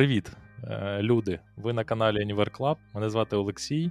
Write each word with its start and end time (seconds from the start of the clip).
Привіт, 0.00 0.32
е, 0.64 1.02
люди! 1.02 1.40
Ви 1.56 1.72
на 1.72 1.84
каналі 1.84 2.16
Anywhere 2.16 2.58
Club. 2.58 2.76
Мене 2.94 3.10
звати 3.10 3.36
Олексій. 3.36 3.90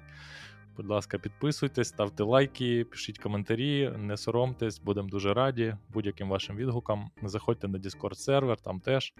Будь 0.77 0.87
ласка, 0.87 1.17
підписуйтесь, 1.17 1.87
ставте 1.87 2.23
лайки, 2.23 2.85
пишіть 2.85 3.17
коментарі, 3.17 3.93
не 3.97 4.17
соромтесь, 4.17 4.79
будемо 4.79 5.09
дуже 5.09 5.33
раді 5.33 5.75
будь-яким 5.93 6.29
вашим 6.29 6.55
відгукам. 6.55 7.09
Заходьте 7.23 7.67
на 7.67 7.77
Discord 7.77 8.15
сервер, 8.15 8.57
там 8.57 8.79
теж. 8.79 9.13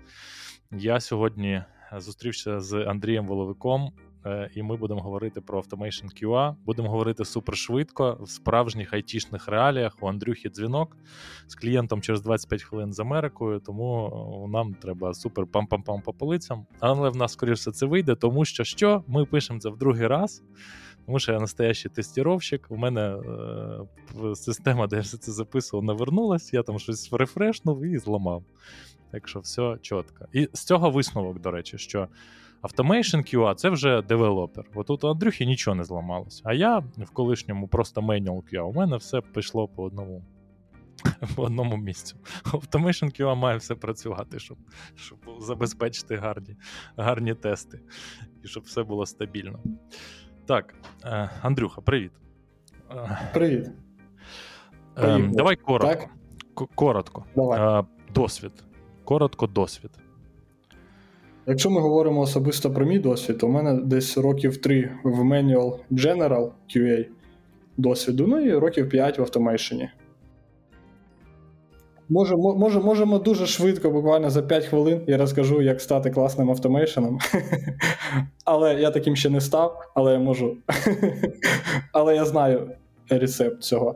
Я 0.72 1.00
сьогодні 1.00 1.64
зустрівся 1.98 2.60
з 2.60 2.74
Андрієм 2.74 3.28
Воловиком, 3.28 3.92
і 4.56 4.64
ми 4.64 4.76
будемо 4.76 5.02
говорити 5.02 5.42
про 5.42 5.62
Automation 5.62 6.24
QA. 6.24 6.56
Будемо 6.66 6.90
говорити 6.90 7.26
супер 7.26 7.58
швидко 7.58 8.18
в 8.22 8.30
справжніх 8.30 8.94
айтішних 8.94 9.48
реаліях. 9.48 9.98
У 10.02 10.08
Андрюхи 10.08 10.50
дзвінок 10.50 10.98
з 11.48 11.56
клієнтом 11.56 12.02
через 12.02 12.22
25 12.22 12.64
хвилин 12.64 12.94
з 12.94 13.00
Америкою, 13.00 13.60
тому 13.60 14.08
е, 14.46 14.52
нам 14.52 14.74
треба 14.74 15.14
супер 15.14 15.46
пам-пам-пам 15.46 16.02
по 16.02 16.14
полицям. 16.14 16.66
Але 16.80 17.10
в 17.10 17.16
нас, 17.16 17.32
скоріше, 17.32 17.72
це 17.72 17.86
вийде, 17.86 18.16
тому 18.16 18.46
що 18.46 18.64
що 18.64 19.04
ми 19.08 19.26
пишемо 19.26 19.60
це 19.60 19.70
в 19.70 19.78
другий 19.78 20.08
раз. 20.08 20.44
Тому 21.06 21.20
що 21.20 21.32
я 21.32 21.40
настоящий 21.40 21.92
тестировщик. 21.92 22.66
У 22.70 22.78
мене 22.78 23.02
е, 23.02 24.36
система, 24.36 24.88
де 24.88 24.96
я 24.96 25.02
все 25.02 25.18
це 25.18 25.32
записував, 25.32 25.84
навернулась, 25.84 26.54
я 26.54 26.64
там 26.64 26.80
щось 26.80 27.14
рефрешнув 27.14 27.86
і 27.86 27.98
зламав. 27.98 28.44
Так 29.12 29.28
що 29.28 29.40
все 29.40 29.78
чітко. 29.82 30.26
І 30.34 30.50
з 30.54 30.64
цього 30.64 30.90
висновок, 30.92 31.40
до 31.42 31.52
речі, 31.52 31.78
що 31.78 32.08
Automation 32.62 33.36
QA 33.36 33.56
це 33.56 33.70
вже 33.70 34.02
девелопер. 34.02 34.66
Отут 34.76 35.04
у 35.04 35.08
Андрюхи 35.08 35.46
нічого 35.46 35.76
не 35.76 35.84
зламалось. 35.84 36.42
А 36.46 36.54
я 36.54 36.80
в 36.80 37.12
колишньому 37.14 37.68
просто 37.68 38.02
manual 38.02 38.54
QA. 38.54 38.62
У 38.62 38.74
мене 38.74 38.98
все 38.98 39.22
пішло 39.22 39.68
по 39.68 39.84
одному 39.84 40.24
по 41.36 41.44
одному 41.44 41.78
місцю. 41.78 42.18
Automation 42.44 43.22
QA 43.22 43.36
має 43.36 43.58
все 43.58 43.76
працювати, 43.76 44.40
щоб 44.40 44.58
щоб 44.96 45.20
забезпечити 45.40 46.16
гарні 46.16 46.56
гарні 46.98 47.34
тести 47.34 47.80
і 48.44 48.48
щоб 48.48 48.64
все 48.64 48.84
було 48.84 49.06
стабільно. 49.06 49.60
Так, 50.46 50.76
е, 51.06 51.30
Андрюха, 51.42 51.82
привіт. 51.82 52.12
Привіт. 53.34 53.70
Е, 54.98 55.30
давай 55.34 55.56
коротко. 55.56 56.08
Так? 56.56 56.70
Коротко. 56.76 57.26
Давай. 57.36 57.80
Е, 57.80 57.86
досвід. 58.14 58.52
Коротко, 59.04 59.48
досвід. 59.48 59.92
Якщо 61.50 61.70
ми 61.70 61.82
говоримо 61.82 62.22
особисто 62.22 62.72
про 62.72 62.86
мій 62.86 63.00
досвід, 63.00 63.38
то 63.38 63.48
у 63.48 63.50
мене 63.50 63.74
десь 63.74 64.18
років 64.18 64.58
3 64.58 64.90
в 65.04 65.20
Manual 65.20 65.78
General 65.92 66.50
QA 66.76 67.06
досвіду, 67.78 68.28
ну 68.28 68.40
і 68.40 68.54
років 68.54 68.90
5 68.90 69.20
в 69.20 69.22
автомейшені. 69.22 69.90
Може, 72.10 72.36
може, 72.36 72.80
Можемо 72.80 73.20
дуже 73.20 73.48
швидко, 73.48 73.90
буквально 73.90 74.30
за 74.30 74.42
5 74.42 74.66
хвилин, 74.66 75.02
я 75.08 75.18
розкажу, 75.18 75.62
як 75.62 75.82
стати 75.82 76.12
класним 76.12 76.50
автомейшеном. 76.50 77.20
Але 78.46 78.74
я 78.74 78.92
таким 78.92 79.16
ще 79.16 79.30
не 79.30 79.42
став, 79.42 79.92
але 79.96 80.14
я 80.14 80.20
можу. 80.20 80.58
Але 81.94 82.16
я 82.16 82.26
знаю 82.26 82.72
рецепт 83.10 83.64
цього. 83.64 83.96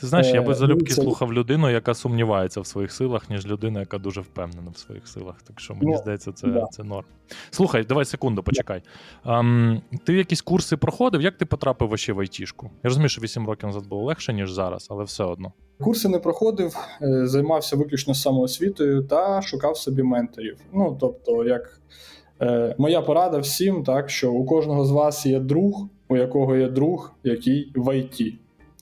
Ти 0.00 0.06
знаєш, 0.06 0.26
я 0.26 0.42
би 0.42 0.52
е, 0.52 0.54
залюбки 0.54 0.94
це... 0.94 1.02
слухав 1.02 1.32
людину, 1.32 1.70
яка 1.70 1.94
сумнівається 1.94 2.60
в 2.60 2.66
своїх 2.66 2.92
силах, 2.92 3.30
ніж 3.30 3.46
людина, 3.46 3.80
яка 3.80 3.98
дуже 3.98 4.20
впевнена 4.20 4.70
в 4.70 4.78
своїх 4.78 5.08
силах. 5.08 5.42
Так 5.42 5.60
що 5.60 5.74
мені 5.74 5.92
ну, 5.92 5.98
здається, 5.98 6.32
це 6.32 6.46
да. 6.46 6.66
це 6.70 6.84
норм. 6.84 7.06
Слухай, 7.50 7.84
давай 7.84 8.04
секунду, 8.04 8.42
почекай. 8.42 8.82
Um, 9.24 9.80
ти 10.04 10.12
якісь 10.14 10.42
курси 10.42 10.76
проходив? 10.76 11.22
Як 11.22 11.36
ти 11.36 11.46
потрапив 11.46 11.88
вообще 11.88 12.12
в 12.12 12.20
айтішку? 12.20 12.66
Я 12.66 12.88
розумію, 12.88 13.08
що 13.08 13.20
8 13.20 13.46
років 13.46 13.66
назад 13.66 13.86
було 13.86 14.04
легше, 14.04 14.32
ніж 14.32 14.52
зараз, 14.52 14.86
але 14.90 15.04
все 15.04 15.24
одно. 15.24 15.52
Курси 15.80 16.08
не 16.08 16.18
проходив, 16.18 16.76
е, 17.02 17.26
займався 17.26 17.76
виключно 17.76 18.14
самоосвітою 18.14 19.02
та 19.02 19.42
шукав 19.42 19.76
собі 19.76 20.02
менторів. 20.02 20.56
Ну 20.72 20.96
тобто, 21.00 21.44
як 21.44 21.80
е, 22.42 22.74
моя 22.78 23.00
порада 23.00 23.38
всім, 23.38 23.84
так 23.84 24.10
що 24.10 24.32
у 24.32 24.44
кожного 24.44 24.84
з 24.84 24.90
вас 24.90 25.26
є 25.26 25.40
друг, 25.40 25.88
у 26.08 26.16
якого 26.16 26.56
є 26.56 26.68
друг, 26.68 27.12
який 27.24 27.72
в 27.74 27.98
ІТ. 27.98 28.34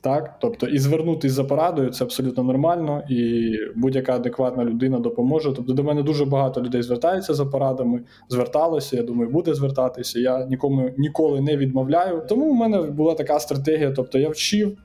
Так, 0.05 0.35
тобто 0.41 0.67
і 0.67 0.79
звернутися 0.79 1.35
за 1.35 1.45
порадою 1.45 1.91
це 1.91 2.05
абсолютно 2.05 2.43
нормально, 2.43 3.03
і 3.11 3.53
будь-яка 3.77 4.15
адекватна 4.17 4.65
людина 4.65 4.99
допоможе. 4.99 5.53
Тобто 5.57 5.73
до 5.73 5.85
мене 5.85 6.03
дуже 6.03 6.25
багато 6.25 6.63
людей 6.63 6.83
звертається 6.83 7.35
за 7.35 7.47
порадами, 7.47 8.01
зверталося. 8.29 8.97
Я 8.97 9.03
думаю, 9.03 9.31
буде 9.31 9.55
звертатися. 9.55 10.21
Я 10.21 10.47
нікому 10.47 10.91
ніколи 10.99 11.41
не 11.41 11.57
відмовляю. 11.57 12.23
Тому 12.29 12.51
у 12.51 12.55
мене 12.55 12.83
була 12.83 13.15
така 13.15 13.41
стратегія. 13.41 13.91
Тобто 13.91 14.19
я 14.19 14.29
вчив, 14.29 14.77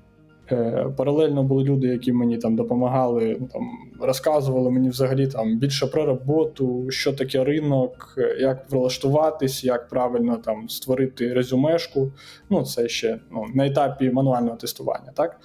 паралельно 0.98 1.44
були 1.44 1.64
люди, 1.64 1.88
які 1.88 2.14
мені 2.14 2.38
там 2.38 2.56
допомагали, 2.56 3.38
ну, 3.40 3.48
там 3.54 3.70
розказували 4.00 4.72
мені 4.72 4.90
взагалі 4.90 5.28
там 5.28 5.58
більше 5.58 5.88
про 5.88 6.06
роботу, 6.06 6.92
що 6.92 7.14
таке 7.14 7.44
ринок, 7.44 8.16
як 8.40 8.72
влаштуватись, 8.72 9.64
як 9.64 9.88
правильно 9.88 10.38
там 10.38 10.70
створити 10.70 11.34
резюмешку. 11.34 12.12
Ну, 12.50 12.64
це 12.64 12.90
ще 12.90 13.20
ну, 13.32 13.46
на 13.54 13.66
етапі 13.66 14.12
мануального 14.12 14.58
тестування, 14.58 15.12
так? 15.16 15.40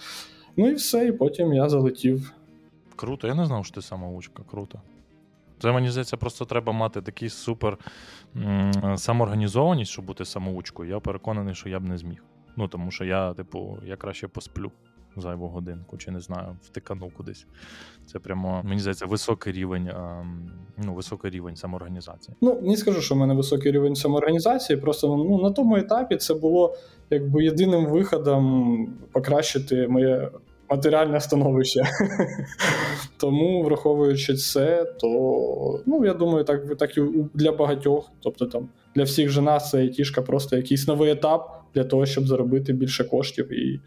Ну 0.56 0.68
і 0.68 0.74
все, 0.74 1.06
і 1.06 1.12
потім 1.12 1.52
я 1.52 1.68
залетів. 1.68 2.32
Круто, 2.96 3.26
я 3.26 3.34
не 3.34 3.46
знав, 3.46 3.66
що 3.66 3.74
ти 3.74 3.82
самоучка, 3.82 4.42
круто. 4.50 4.80
Це 5.58 5.72
мені 5.72 5.90
здається, 5.90 6.16
просто 6.16 6.44
треба 6.44 6.72
мати 6.72 7.02
такий 7.02 7.28
супер 7.28 7.78
самоорганізованість, 8.96 9.90
щоб 9.90 10.04
бути 10.04 10.24
самоучкою. 10.24 10.90
Я 10.90 11.00
переконаний, 11.00 11.54
що 11.54 11.68
я 11.68 11.80
б 11.80 11.84
не 11.84 11.98
зміг. 11.98 12.24
Ну 12.56 12.68
тому 12.68 12.90
що 12.90 13.04
я, 13.04 13.34
типу, 13.34 13.78
я 13.84 13.96
краще 13.96 14.28
посплю 14.28 14.72
зайву 15.16 15.48
годинку, 15.48 15.96
чи 15.96 16.10
не 16.10 16.20
знаю, 16.20 16.56
втиканув 16.62 17.12
кудись. 17.14 17.46
Це 18.06 18.18
прямо, 18.18 18.62
мені 18.64 18.80
здається, 18.80 19.06
високий 19.06 19.52
рівень 19.52 19.90
ну, 20.78 20.94
високий 20.94 21.30
рівень 21.30 21.56
самоорганізації. 21.56 22.36
Ну, 22.40 22.60
не 22.62 22.76
скажу, 22.76 23.00
що 23.00 23.14
в 23.14 23.18
мене 23.18 23.34
високий 23.34 23.72
рівень 23.72 23.94
самоорганізації. 23.94 24.76
Просто 24.76 25.16
ну, 25.16 25.42
на 25.42 25.50
тому 25.50 25.76
етапі 25.76 26.16
це 26.16 26.34
було 26.34 26.76
якби 27.10 27.44
єдиним 27.44 27.86
виходом 27.86 28.88
покращити 29.12 29.88
моє. 29.88 30.30
Матеріальне 30.70 31.20
становище. 31.20 31.82
Тому, 33.16 33.62
враховуючи 33.62 34.34
це, 34.34 34.84
то 34.84 35.82
ну 35.86 36.04
я 36.04 36.14
думаю, 36.14 36.44
так 36.44 36.76
так 36.76 36.98
і 36.98 37.02
для 37.34 37.52
багатьох. 37.52 38.10
Тобто 38.20 38.46
там 38.46 38.68
для 38.94 39.02
всіх 39.02 39.30
же 39.30 39.42
нас 39.42 39.70
це 39.70 39.88
тішка 39.88 40.22
просто 40.22 40.56
якийсь 40.56 40.88
новий 40.88 41.10
етап 41.10 41.62
для 41.74 41.84
того, 41.84 42.06
щоб 42.06 42.26
заробити 42.26 42.72
більше 42.72 43.04
коштів 43.04 43.52
і 43.52 43.80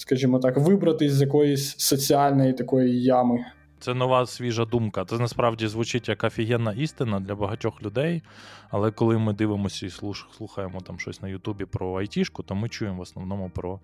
скажімо 0.00 0.38
так, 0.38 0.56
вибратись 0.56 1.12
з 1.12 1.20
якоїсь 1.20 1.78
соціальної 1.78 2.52
такої 2.52 3.02
ями. 3.02 3.44
Це 3.80 3.94
нова 3.94 4.26
свіжа 4.26 4.64
думка. 4.64 5.04
Це 5.04 5.18
насправді 5.18 5.66
звучить 5.66 6.08
як 6.08 6.24
офігенна 6.24 6.72
істина 6.72 7.20
для 7.20 7.34
багатьох 7.34 7.82
людей. 7.82 8.22
Але 8.70 8.90
коли 8.90 9.18
ми 9.18 9.32
дивимося 9.32 9.86
і 9.86 9.90
слухаємо 10.36 10.80
там 10.80 10.98
щось 10.98 11.22
на 11.22 11.28
Ютубі 11.28 11.64
про 11.64 11.94
айтішку, 11.94 12.42
то 12.42 12.54
ми 12.54 12.68
чуємо 12.68 12.98
в 12.98 13.00
основному 13.00 13.50
про 13.50 13.80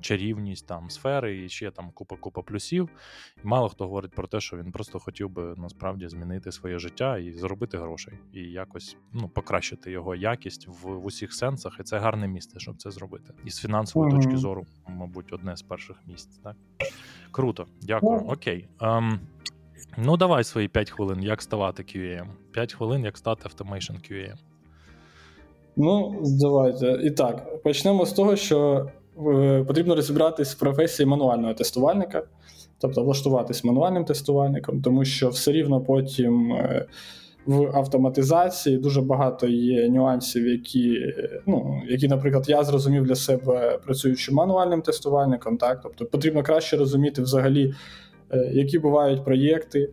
чарівність 0.00 0.66
там 0.66 0.90
сфери 0.90 1.44
і 1.44 1.48
ще 1.48 1.70
там 1.70 1.90
купа-купа 1.94 2.42
плюсів. 2.42 2.88
І 3.44 3.46
мало 3.46 3.68
хто 3.68 3.84
говорить 3.84 4.12
про 4.12 4.26
те, 4.26 4.40
що 4.40 4.56
він 4.56 4.72
просто 4.72 4.98
хотів 4.98 5.30
би 5.30 5.54
насправді 5.56 6.08
змінити 6.08 6.52
своє 6.52 6.78
життя 6.78 7.18
і 7.18 7.32
заробити 7.32 7.78
грошей, 7.78 8.14
і 8.32 8.40
якось 8.40 8.96
ну, 9.12 9.28
покращити 9.28 9.90
його 9.90 10.14
якість 10.14 10.68
в, 10.68 10.86
в 10.86 11.06
усіх 11.06 11.32
сенсах. 11.32 11.76
І 11.80 11.82
це 11.82 11.98
гарне 11.98 12.28
місце, 12.28 12.60
щоб 12.60 12.76
це 12.76 12.90
зробити. 12.90 13.34
І 13.44 13.50
з 13.50 13.60
фінансової 13.60 14.12
mm-hmm. 14.12 14.16
точки 14.16 14.36
зору, 14.36 14.66
мабуть, 14.88 15.32
одне 15.32 15.56
з 15.56 15.62
перших 15.62 15.96
місць. 16.06 16.40
Так 16.42 16.56
круто, 17.30 17.66
дякую. 17.82 18.20
Mm-hmm. 18.20 18.32
Окей. 18.32 18.68
Um, 18.78 19.18
Ну, 19.96 20.16
давай 20.16 20.44
свої 20.44 20.68
5 20.68 20.90
хвилин, 20.90 21.22
як 21.22 21.42
ставати 21.42 21.82
QA. 21.82 22.26
5 22.52 22.72
хвилин, 22.72 23.04
як 23.04 23.18
стати 23.18 23.48
Automation 23.48 24.12
QA. 24.12 24.34
Ну, 25.76 26.22
давайте. 26.24 27.00
І 27.04 27.10
так, 27.10 27.62
почнемо 27.62 28.06
з 28.06 28.12
того, 28.12 28.36
що 28.36 28.86
Е, 28.86 29.03
потрібно 29.66 29.94
розібратись 29.94 30.54
в 30.54 30.58
професії 30.58 31.06
мануального 31.06 31.54
тестувальника, 31.54 32.22
тобто 32.78 33.04
влаштуватись 33.04 33.64
мануальним 33.64 34.04
тестувальником, 34.04 34.82
тому 34.82 35.04
що 35.04 35.28
все 35.28 35.52
рівно 35.52 35.80
потім 35.80 36.52
е, 36.52 36.86
в 37.46 37.76
автоматизації 37.76 38.78
дуже 38.78 39.02
багато 39.02 39.46
є 39.48 39.88
нюансів, 39.88 40.46
які, 40.46 41.14
ну, 41.46 41.82
які, 41.88 42.08
наприклад, 42.08 42.48
я 42.48 42.64
зрозумів 42.64 43.04
для 43.04 43.14
себе 43.14 43.78
працюючи 43.84 44.32
мануальним 44.32 44.82
тестувальником. 44.82 45.56
Так? 45.56 45.80
Тобто 45.82 46.06
потрібно 46.06 46.42
краще 46.42 46.76
розуміти 46.76 47.22
взагалі, 47.22 47.74
е, 48.30 48.50
які 48.52 48.78
бувають 48.78 49.24
проєкти, 49.24 49.90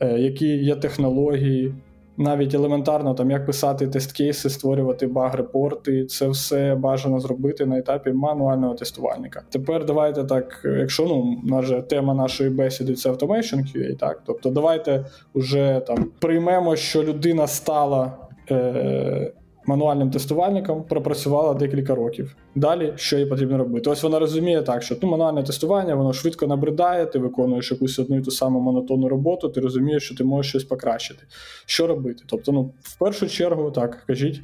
які 0.00 0.46
є 0.46 0.76
технології 0.76 1.74
навіть 2.16 2.54
елементарно, 2.54 3.14
там 3.14 3.30
як 3.30 3.46
писати 3.46 3.86
тест-кейси, 3.86 4.50
створювати 4.50 5.06
баг-репорти, 5.06 6.04
це 6.04 6.28
все 6.28 6.74
бажано 6.74 7.20
зробити 7.20 7.66
на 7.66 7.78
етапі 7.78 8.12
мануального 8.12 8.74
тестувальника. 8.74 9.42
Тепер 9.50 9.84
давайте 9.84 10.24
так, 10.24 10.60
якщо 10.78 11.04
ну 11.04 11.40
наже 11.44 11.82
тема 11.82 12.14
нашої 12.14 12.50
бесіди 12.50 12.94
це 12.94 13.10
Automation 13.10 13.58
QA, 13.58 13.96
так 13.96 14.22
тобто 14.26 14.50
давайте 14.50 15.04
уже 15.34 15.82
там 15.86 16.06
приймемо, 16.20 16.76
що 16.76 17.02
людина 17.02 17.46
стала. 17.46 18.12
Е- 18.50 19.32
мануальним 19.66 20.10
тестувальником, 20.10 20.84
пропрацювала 20.84 21.54
декілька 21.54 21.94
років. 21.94 22.36
Далі 22.54 22.92
що 22.96 23.18
їй 23.18 23.26
потрібно 23.26 23.58
робити? 23.58 23.90
Ось 23.90 24.02
вона 24.02 24.18
розуміє 24.18 24.62
так, 24.62 24.82
що 24.82 24.96
ну, 25.02 25.08
мануальне 25.08 25.42
тестування, 25.42 25.94
воно 25.94 26.12
швидко 26.12 26.46
набридає, 26.46 27.06
ти 27.06 27.18
виконуєш 27.18 27.70
якусь 27.70 27.98
одну 27.98 28.18
і 28.18 28.22
ту 28.22 28.30
саму 28.30 28.60
монотонну 28.60 29.08
роботу, 29.08 29.48
ти 29.48 29.60
розумієш, 29.60 30.02
що 30.02 30.14
ти 30.14 30.24
можеш 30.24 30.50
щось 30.50 30.64
покращити. 30.64 31.22
Що 31.66 31.86
робити? 31.86 32.22
Тобто, 32.26 32.52
ну, 32.52 32.70
в 32.82 32.98
першу 32.98 33.28
чергу, 33.28 33.70
так, 33.70 34.04
кажіть, 34.06 34.42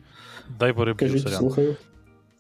Дай 0.59 0.73
переб'ю, 0.73 0.97
кажіть, 0.97 1.29
слухаю. 1.29 1.77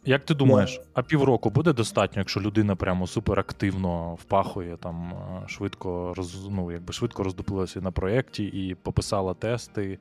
Як 0.04 0.24
ти 0.24 0.34
думаєш, 0.34 0.80
а 0.94 1.02
півроку 1.02 1.50
буде 1.50 1.72
достатньо, 1.72 2.20
якщо 2.20 2.40
людина 2.40 2.76
прямо 2.76 3.06
суперактивно 3.06 4.14
впахує, 4.14 4.76
там 4.76 5.12
е, 5.12 5.48
швидко 5.48 6.14
роз, 6.16 6.48
ну, 6.50 6.72
якби 6.72 6.92
швидко 6.92 7.22
роздуплилася 7.22 7.80
на 7.80 7.90
проєкті 7.90 8.44
і 8.44 8.74
пописала 8.74 9.34
тести, 9.34 9.98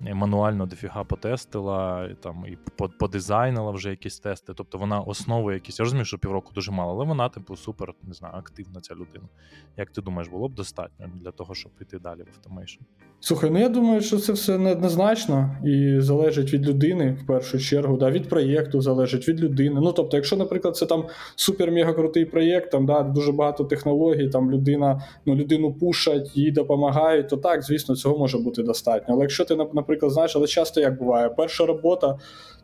і 0.00 0.14
мануально 0.14 0.66
дофіга 0.66 1.04
потестила, 1.04 2.08
і, 2.12 2.14
там, 2.14 2.44
і 2.46 2.58
подизайнила 2.98 3.70
вже 3.70 3.90
якісь 3.90 4.18
тести. 4.18 4.52
Тобто 4.56 4.78
вона 4.78 5.00
основи 5.00 5.54
якісь. 5.54 5.78
Я 5.78 5.82
розумію, 5.84 6.04
що 6.04 6.18
півроку 6.18 6.52
дуже 6.54 6.72
мало, 6.72 6.92
але 6.92 7.04
вона, 7.04 7.28
типу, 7.28 7.56
супер, 7.56 7.94
не 8.02 8.14
знаю, 8.14 8.34
активна 8.36 8.80
ця 8.80 8.94
людина. 8.94 9.28
Як 9.76 9.90
ти 9.90 10.02
думаєш, 10.02 10.28
було 10.28 10.48
б 10.48 10.54
достатньо 10.54 11.10
для 11.14 11.30
того, 11.30 11.54
щоб 11.54 11.72
піти 11.72 11.98
далі 11.98 12.22
в 12.22 12.28
automation? 12.28 12.80
Слухай, 13.20 13.50
ну 13.50 13.58
я 13.58 13.68
думаю, 13.68 14.00
що 14.00 14.18
це 14.18 14.32
все 14.32 14.58
неоднозначно 14.58 15.56
і 15.64 16.00
залежить 16.00 16.52
від 16.52 16.68
людини 16.68 17.18
в 17.22 17.26
першу 17.26 17.58
чергу, 17.58 17.96
да, 17.96 18.10
від 18.10 18.28
проєкту 18.28 18.80
залежить 18.80 19.28
від 19.28 19.37
людини. 19.38 19.80
Ну 19.82 19.92
тобто, 19.92 20.16
якщо, 20.16 20.36
наприклад, 20.36 20.76
це 20.76 20.86
там 20.86 21.04
супер-мега 21.36 21.94
крутий 21.94 22.24
проєкт, 22.24 22.70
там 22.70 22.86
да, 22.86 23.02
дуже 23.02 23.32
багато 23.32 23.64
технологій, 23.64 24.28
там 24.28 24.50
людина, 24.50 25.02
ну 25.26 25.34
людину 25.34 25.72
пушать, 25.72 26.36
їй 26.36 26.50
допомагають, 26.50 27.28
то 27.28 27.36
так, 27.36 27.62
звісно, 27.62 27.96
цього 27.96 28.18
може 28.18 28.38
бути 28.38 28.62
достатньо. 28.62 29.14
Але 29.14 29.22
якщо 29.22 29.44
ти, 29.44 29.56
наприклад, 29.56 30.12
знаєш, 30.12 30.36
але 30.36 30.46
часто 30.46 30.80
як 30.80 30.98
буває, 30.98 31.28
перша 31.28 31.66
робота. 31.66 32.18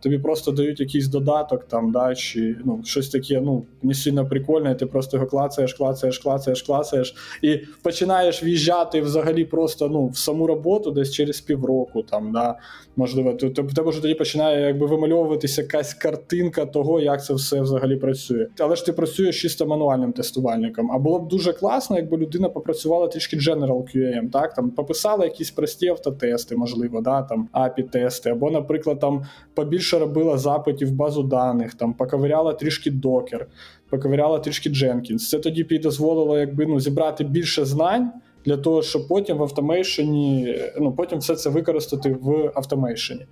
Тобі 0.05 0.19
просто 0.19 0.53
дають 0.53 0.81
якийсь 0.81 1.09
додаток, 1.09 1.65
там, 1.65 1.93
да, 1.93 2.15
чи 2.15 2.57
ну, 2.65 2.81
щось 2.85 3.09
таке, 3.09 3.41
ну, 3.41 3.65
не 3.83 3.95
сильно 3.95 4.29
прикольне, 4.29 4.73
і 4.73 4.75
ти 4.75 4.87
просто 4.87 5.17
його 5.17 5.27
клацаєш, 5.27 5.75
клацаєш, 5.75 6.19
клацаєш, 6.19 6.63
клацаєш, 6.63 7.15
і 7.43 7.61
починаєш 7.83 8.45
в'їжджати 8.45 9.01
взагалі 9.01 9.45
просто 9.45 9.89
ну, 9.89 10.09
в 10.09 10.17
саму 10.17 10.47
роботу 10.47 10.91
десь 10.91 11.13
через 11.13 11.41
півроку. 11.41 12.03
Там, 12.03 12.33
да, 12.33 12.59
можливо, 12.97 13.33
то, 13.33 13.51
то 13.51 13.63
тебе 13.63 13.91
вже 13.91 14.03
тоді 14.03 14.15
починає 14.15 14.67
якби 14.67 14.87
вимальовуватися 14.87 15.63
якась 15.63 15.95
картинка 15.95 16.67
того, 16.67 17.01
як 17.01 17.25
це 17.25 17.35
все 17.35 17.61
взагалі 17.61 17.97
працює. 17.97 18.47
Але 18.59 18.77
ж 18.77 18.87
ти 18.87 18.93
працюєш 18.93 19.43
чисто 19.43 19.67
мануальним 19.67 20.13
тестувальником. 20.13 20.93
А 20.93 20.99
було 20.99 21.19
б 21.19 21.29
дуже 21.29 21.53
класно, 21.53 21.97
якби 21.97 22.17
людина 22.17 22.49
попрацювала 22.49 23.09
трішки 23.09 23.37
General 23.37 23.97
QM, 23.97 24.31
так 24.31 24.55
там 24.55 24.71
пописала 24.71 25.25
якісь 25.25 25.51
прості 25.51 25.89
автотести, 25.89 26.57
можливо, 26.57 27.01
да, 27.01 27.23
там 27.23 27.49
API-тести, 27.55 28.31
або, 28.31 28.51
наприклад, 28.51 29.01
там 29.01 29.25
побільше 29.55 29.94
робила 29.99 30.39
запитів 30.39 30.89
в 30.89 30.93
базу 30.93 31.23
даних, 31.23 31.75
там 31.75 31.95
поковиряла 31.95 32.53
трішки 32.53 32.91
докер, 32.91 33.47
поковиряла 33.91 34.39
трішки 34.39 34.71
Jenkins. 34.71 35.19
Це 35.19 35.39
тоді 35.39 35.65
б 35.65 35.73
їй 35.73 35.79
дозволило 35.79 36.39
якби, 36.39 36.67
ну, 36.67 36.81
зібрати 36.81 37.25
більше 37.25 37.65
знань 37.65 38.13
для 38.45 38.57
того, 38.57 38.83
щоб 38.83 39.09
потім 39.09 39.37
в 39.37 39.43
автомейшені, 39.43 40.59
ну 40.81 40.93
потім 40.93 41.19
все 41.19 41.37
це 41.37 41.51
використати 41.51 42.17
в 42.21 42.53
автомейшені. 42.55 43.27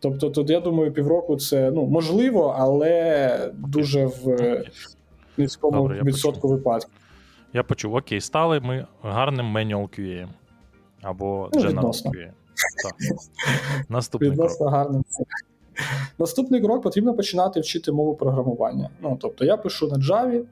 Тобто, 0.00 0.30
тут 0.30 0.50
я 0.50 0.60
думаю, 0.60 0.92
півроку 0.92 1.36
це 1.36 1.70
ну 1.70 1.86
можливо, 1.86 2.56
але 2.58 3.50
дуже 3.54 4.06
в 4.06 4.36
низькому 5.36 5.76
Добре, 5.76 6.02
відсотку 6.02 6.48
випадків. 6.48 6.94
Я 7.52 7.62
почув, 7.62 7.94
окей, 7.94 8.20
стали 8.20 8.60
ми 8.60 8.86
гарним 9.02 9.56
manual 9.56 9.98
QA 9.98 10.28
або 11.02 11.48
Ну, 11.52 11.60
General. 11.60 12.04
QA. 12.04 12.30
Так. 12.82 12.94
Наступний 13.88 14.36
крок. 14.36 14.50
Гарним. 14.60 15.04
Наступний 16.18 16.60
крок 16.60 16.82
потрібно 16.82 17.14
починати 17.14 17.60
вчити 17.60 17.92
мову 17.92 18.14
програмування. 18.14 18.90
Ну, 19.02 19.18
тобто 19.20 19.44
я 19.44 19.56
пишу 19.56 19.88
на 19.88 19.96
Java, 19.96 20.42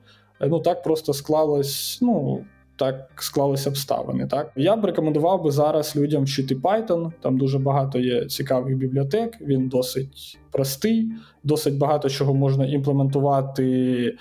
е, 0.41 0.49
ну 0.49 0.61
так 0.61 0.83
просто 0.83 1.13
склалось, 1.13 1.99
ну. 2.03 2.45
Так 2.79 3.11
склалися 3.17 3.71
обставини. 3.71 4.27
Так 4.27 4.53
я 4.57 4.77
б 4.77 4.85
рекомендував 4.85 5.43
би 5.43 5.51
зараз 5.51 5.97
людям 5.97 6.25
вчити 6.25 6.55
Python. 6.55 7.13
Там 7.21 7.39
дуже 7.39 7.59
багато 7.59 7.99
є 7.99 8.27
цікавих 8.27 8.77
бібліотек. 8.77 9.41
Він 9.41 9.69
досить 9.69 10.39
простий, 10.51 11.13
досить 11.45 11.79
багато 11.79 12.09
чого 12.09 12.35
можна 12.35 12.67
імплементувати 12.67 14.17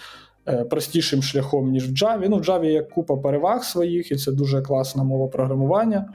е, 0.47 0.63
простішим 0.63 1.21
шляхом, 1.21 1.71
ніж 1.71 1.89
в 1.89 1.93
Java. 1.93 2.25
Ну, 2.29 2.37
в 2.37 2.41
Java 2.41 2.65
є 2.65 2.83
купа 2.83 3.17
переваг 3.17 3.63
своїх, 3.63 4.11
і 4.11 4.15
це 4.15 4.31
дуже 4.31 4.61
класна 4.61 5.03
мова 5.03 5.27
програмування. 5.27 6.13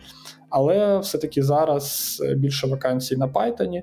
Але 0.50 0.98
все-таки 0.98 1.42
зараз 1.42 2.16
е, 2.24 2.34
більше 2.34 2.66
вакансій 2.66 3.16
на 3.16 3.26
Python. 3.28 3.82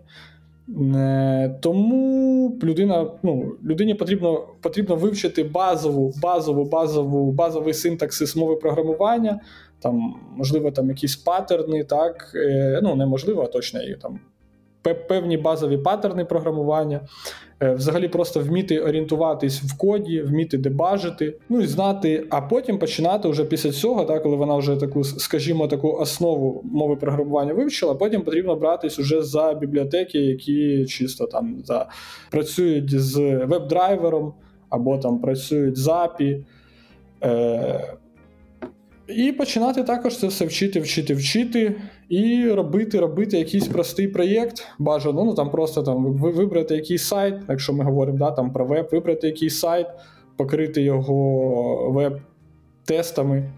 Е, 0.69 1.57
Тому 1.61 2.59
людина, 2.63 3.11
ну, 3.23 3.55
людині 3.65 3.93
потрібно 3.93 4.47
потрібно 4.61 4.95
вивчити 4.95 5.43
базову, 5.43 6.13
базову, 6.21 6.65
базову, 6.65 7.31
базовий 7.31 7.73
синтаксис 7.73 8.35
мови 8.35 8.55
програмування, 8.55 9.39
там, 9.79 10.15
можливо, 10.37 10.71
там 10.71 10.89
якісь 10.89 11.15
паттерни, 11.15 11.83
так, 11.83 12.31
е, 12.35 12.79
ну, 12.83 12.95
неможливо, 12.95 13.41
а 13.43 13.47
точно 13.47 13.83
і 13.83 13.95
там 13.95 14.19
певні 14.93 15.37
базові 15.37 15.77
паттерни 15.77 16.25
програмування. 16.25 17.01
Е, 17.59 17.73
Взагалі 17.73 18.07
просто 18.07 18.39
вміти 18.39 18.79
орієнтуватись 18.79 19.61
в 19.61 19.77
коді, 19.77 20.21
вміти 20.21 20.57
дебажити, 20.57 21.35
ну 21.49 21.61
і 21.61 21.67
знати, 21.67 22.27
а 22.29 22.41
потім 22.41 22.79
починати 22.79 23.29
вже 23.29 23.45
після 23.45 23.71
цього, 23.71 24.05
так, 24.05 24.23
коли 24.23 24.35
вона 24.35 24.55
вже 24.55 24.75
таку, 24.75 25.03
скажімо, 25.03 25.67
таку 25.67 25.91
основу 25.91 26.61
мови 26.63 26.95
програмування 26.95 27.53
вивчила, 27.53 27.95
потім 27.95 28.21
потрібно 28.21 28.55
братись 28.55 28.99
уже 28.99 29.21
за 29.21 29.53
бібліотеки, 29.53 30.19
які 30.19 30.85
чисто 30.85 31.27
там 31.27 31.55
за, 31.65 31.85
працюють 32.31 32.99
з 32.99 33.45
веб-драйвером 33.45 34.33
або 34.69 34.97
там 34.97 35.19
працюють 35.19 35.77
з 35.77 35.87
API. 35.87 36.43
Е, 37.23 37.97
і 39.07 39.31
починати 39.31 39.83
також 39.83 40.17
це 40.17 40.27
все 40.27 40.45
вчити, 40.45 40.79
вчити, 40.79 41.13
вчити, 41.13 41.75
і 42.09 42.49
робити, 42.51 42.99
робити 42.99 43.37
якийсь 43.37 43.67
простий 43.67 44.07
проєкт. 44.07 44.67
Бажано, 44.79 45.23
ну 45.25 45.33
там 45.33 45.51
просто 45.51 45.83
там 45.83 46.05
ви- 46.05 46.31
вибрати 46.31 46.75
якийсь 46.75 47.03
сайт, 47.03 47.35
якщо 47.49 47.73
ми 47.73 47.83
говоримо 47.83 48.17
да, 48.17 48.31
там 48.31 48.53
про 48.53 48.65
веб, 48.65 48.89
вибрати 48.91 49.27
якийсь 49.27 49.59
сайт, 49.59 49.87
покрити 50.37 50.81
його 50.81 51.91
веб-тестами. 51.91 53.49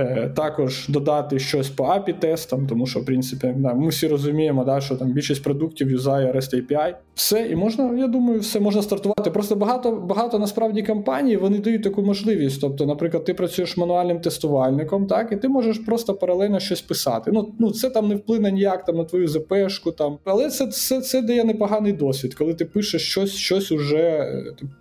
Е, 0.00 0.32
Також 0.36 0.88
додати 0.88 1.38
щось 1.38 1.68
по 1.68 1.84
API-тестам, 1.84 2.66
тому 2.68 2.86
що, 2.86 3.00
в 3.00 3.04
принципі, 3.04 3.54
ми 3.74 3.88
всі 3.88 4.08
розуміємо, 4.08 4.64
да, 4.64 4.80
що 4.80 4.96
там 4.96 5.12
більшість 5.12 5.42
продуктів 5.42 5.90
юзає 5.90 6.32
REST 6.32 6.54
API. 6.54 6.94
Все, 7.14 7.46
і 7.46 7.56
можна, 7.56 7.98
я 7.98 8.06
думаю, 8.06 8.40
все 8.40 8.60
можна 8.60 8.82
стартувати. 8.82 9.30
Просто 9.30 9.56
багато, 9.56 9.92
багато 9.92 10.38
насправді 10.38 10.82
компаній 10.82 11.36
вони 11.36 11.58
дають 11.58 11.82
таку 11.82 12.02
можливість. 12.02 12.60
Тобто, 12.60 12.86
наприклад, 12.86 13.24
ти 13.24 13.34
працюєш 13.34 13.76
мануальним 13.76 14.20
тестувальником, 14.20 15.06
так, 15.06 15.32
і 15.32 15.36
ти 15.36 15.48
можеш 15.48 15.78
просто 15.78 16.14
паралельно 16.14 16.60
щось 16.60 16.80
писати. 16.80 17.30
Ну, 17.34 17.52
ну 17.58 17.70
це 17.70 17.90
там 17.90 18.08
не 18.08 18.14
вплине 18.14 18.52
ніяк 18.52 18.84
там 18.84 18.96
на 18.96 19.04
твою 19.04 19.28
ЗПшку, 19.28 19.92
там, 19.92 20.18
але 20.24 20.50
це, 20.50 20.66
це, 20.66 21.00
це 21.00 21.22
дає 21.22 21.44
непоганий 21.44 21.92
досвід, 21.92 22.34
коли 22.34 22.54
ти 22.54 22.64
пишеш 22.64 23.02
щось, 23.02 23.34
щось 23.34 23.72
уже, 23.72 24.32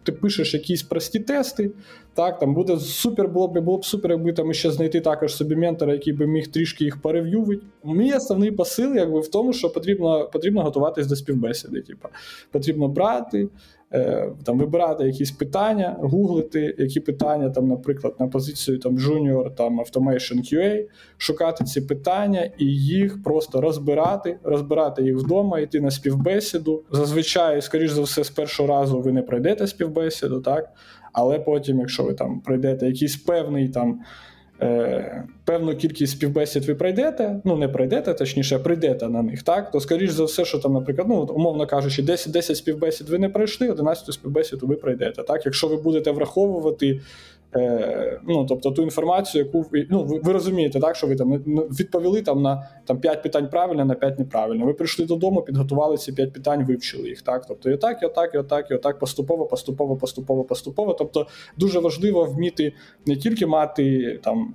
ти 0.04 0.12
пишеш 0.12 0.54
якісь 0.54 0.84
прості 0.84 1.20
тести. 1.20 1.72
Так, 2.14 2.40
там 2.40 2.54
буде 2.54 2.78
супер, 2.78 3.28
було 3.28 3.48
б 3.48 3.60
було 3.60 3.78
б 3.78 3.86
супер, 3.86 4.12
якби 4.12 4.34
там 4.34 4.54
ще 4.54 4.72
знайти 4.72 5.02
також 5.10 5.36
собі 5.36 5.56
ментора, 5.56 5.94
який 5.94 6.14
би 6.14 6.28
міг 6.28 6.48
трішки 6.48 6.84
їх 6.84 7.02
перев'ювити. 7.02 7.66
Мій 7.84 8.14
основний 8.14 8.52
посил, 8.52 8.96
якби 8.96 9.20
в 9.20 9.28
тому, 9.28 9.54
що 9.54 9.70
потрібно, 9.70 10.30
потрібно 10.34 10.64
готуватись 10.64 11.08
до 11.08 11.16
співбесіди. 11.16 11.82
Типу, 11.82 12.08
потрібно 12.52 12.88
брати, 12.88 13.50
е, 13.94 14.32
там 14.46 14.60
вибирати 14.60 15.04
якісь 15.04 15.32
питання, 15.32 15.98
гуглити, 16.00 16.76
які 16.78 17.00
питання, 17.00 17.50
там, 17.50 17.68
наприклад, 17.68 18.16
на 18.20 18.28
позицію 18.28 18.80
там 18.80 18.98
Junior, 18.98 19.56
там 19.56 19.82
Automation 19.82 20.38
QA, 20.38 20.86
шукати 21.18 21.64
ці 21.64 21.82
питання 21.82 22.52
і 22.58 22.66
їх 22.66 23.24
просто 23.24 23.62
розбирати, 23.62 24.40
розбирати 24.44 25.04
їх 25.04 25.18
вдома, 25.18 25.60
йти 25.60 25.82
на 25.82 25.92
співбесіду. 25.92 26.84
Зазвичай, 26.92 27.62
скоріш 27.62 27.92
за 27.92 28.02
все, 28.02 28.24
з 28.24 28.30
першого 28.30 28.70
разу 28.70 29.02
ви 29.02 29.12
не 29.12 29.22
пройдете 29.22 29.68
співбесіду, 29.68 30.42
так? 30.42 30.70
Але 31.14 31.40
потім, 31.40 31.80
якщо 31.80 32.04
ви 32.04 32.14
там 32.14 32.42
пройдете 32.42 32.88
якийсь 32.88 33.16
певний 33.16 33.70
там. 33.70 34.00
Е, 34.62 35.24
певну 35.46 35.76
кількість 35.76 36.14
співбесід 36.14 36.66
ви 36.66 36.76
пройдете, 36.76 37.42
ну 37.44 37.58
не 37.58 37.68
пройдете, 37.68 38.14
точніше, 38.14 38.60
прийдете 38.60 39.08
на 39.08 39.22
них, 39.22 39.44
так? 39.44 39.72
То 39.72 39.80
скоріш 39.80 40.10
за 40.10 40.24
все, 40.24 40.46
що 40.46 40.60
там, 40.60 40.74
наприклад, 40.74 41.08
ну, 41.10 41.16
умовно 41.16 41.68
кажучи, 41.68 42.04
10, 42.04 42.32
10 42.32 42.58
співбесід 42.58 43.10
ви 43.10 43.20
не 43.20 43.30
пройшли, 43.30 43.70
11 43.70 44.14
співбесіду 44.14 44.68
ви 44.68 44.76
пройдете. 44.76 45.24
Так? 45.24 45.46
Якщо 45.46 45.68
ви 45.68 45.76
будете 45.76 46.12
враховувати 46.12 47.02
е, 47.56 48.22
ну, 48.28 48.46
тобто, 48.46 48.72
ту 48.72 48.84
інформацію, 48.84 49.46
яку 49.46 49.62
ви, 49.62 49.88
ну, 49.90 50.04
ви, 50.04 50.20
ви 50.20 50.34
розумієте, 50.34 50.80
так, 50.80 50.96
що 50.96 51.08
ви 51.08 51.16
там 51.16 51.44
ну, 51.46 51.62
відповіли 51.62 52.22
там, 52.22 52.42
на 52.42 52.70
там, 52.86 53.00
5 53.00 53.24
питань 53.24 53.50
правильно, 53.50 53.86
на 53.86 53.96
5 53.96 54.20
неправильно. 54.20 54.66
Ви 54.66 54.74
прийшли 54.74 55.06
додому, 55.06 55.42
підготували 55.42 55.98
ці 55.98 56.12
5 56.12 56.34
питань, 56.34 56.66
вивчили 56.66 57.10
їх. 57.10 57.22
Так? 57.22 57.46
Тобто, 57.48 57.70
і 57.70 57.74
отак, 57.74 58.00
і 58.04 58.06
отак, 58.06 58.36
і 58.36 58.38
отак, 58.38 58.72
і 58.72 58.74
отак, 58.74 59.00
поступово, 59.00 59.46
поступово, 59.46 59.96
поступово, 59.96 60.44
поступово. 60.44 60.94
Тобто, 60.94 61.28
дуже 61.58 61.80
важливо 61.80 62.26
вміти 62.26 62.74
не 63.06 63.16
тільки 63.16 63.46
мати 63.46 64.20
там 64.24 64.54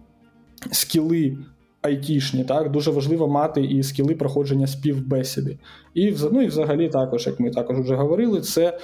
скіли 0.73 1.37
айтішні, 1.85 2.45
так 2.45 2.71
дуже 2.71 2.91
важливо 2.91 3.29
мати 3.29 3.65
і 3.65 3.83
скіли 3.83 4.15
проходження 4.15 4.67
співбесіди. 4.67 5.59
І 5.95 6.15
ну, 6.33 6.43
і 6.43 6.47
взагалі, 6.47 6.89
також, 6.89 7.27
як 7.27 7.41
ми 7.41 7.51
також 7.51 7.81
вже 7.81 7.95
говорили, 7.95 8.41
це 8.41 8.79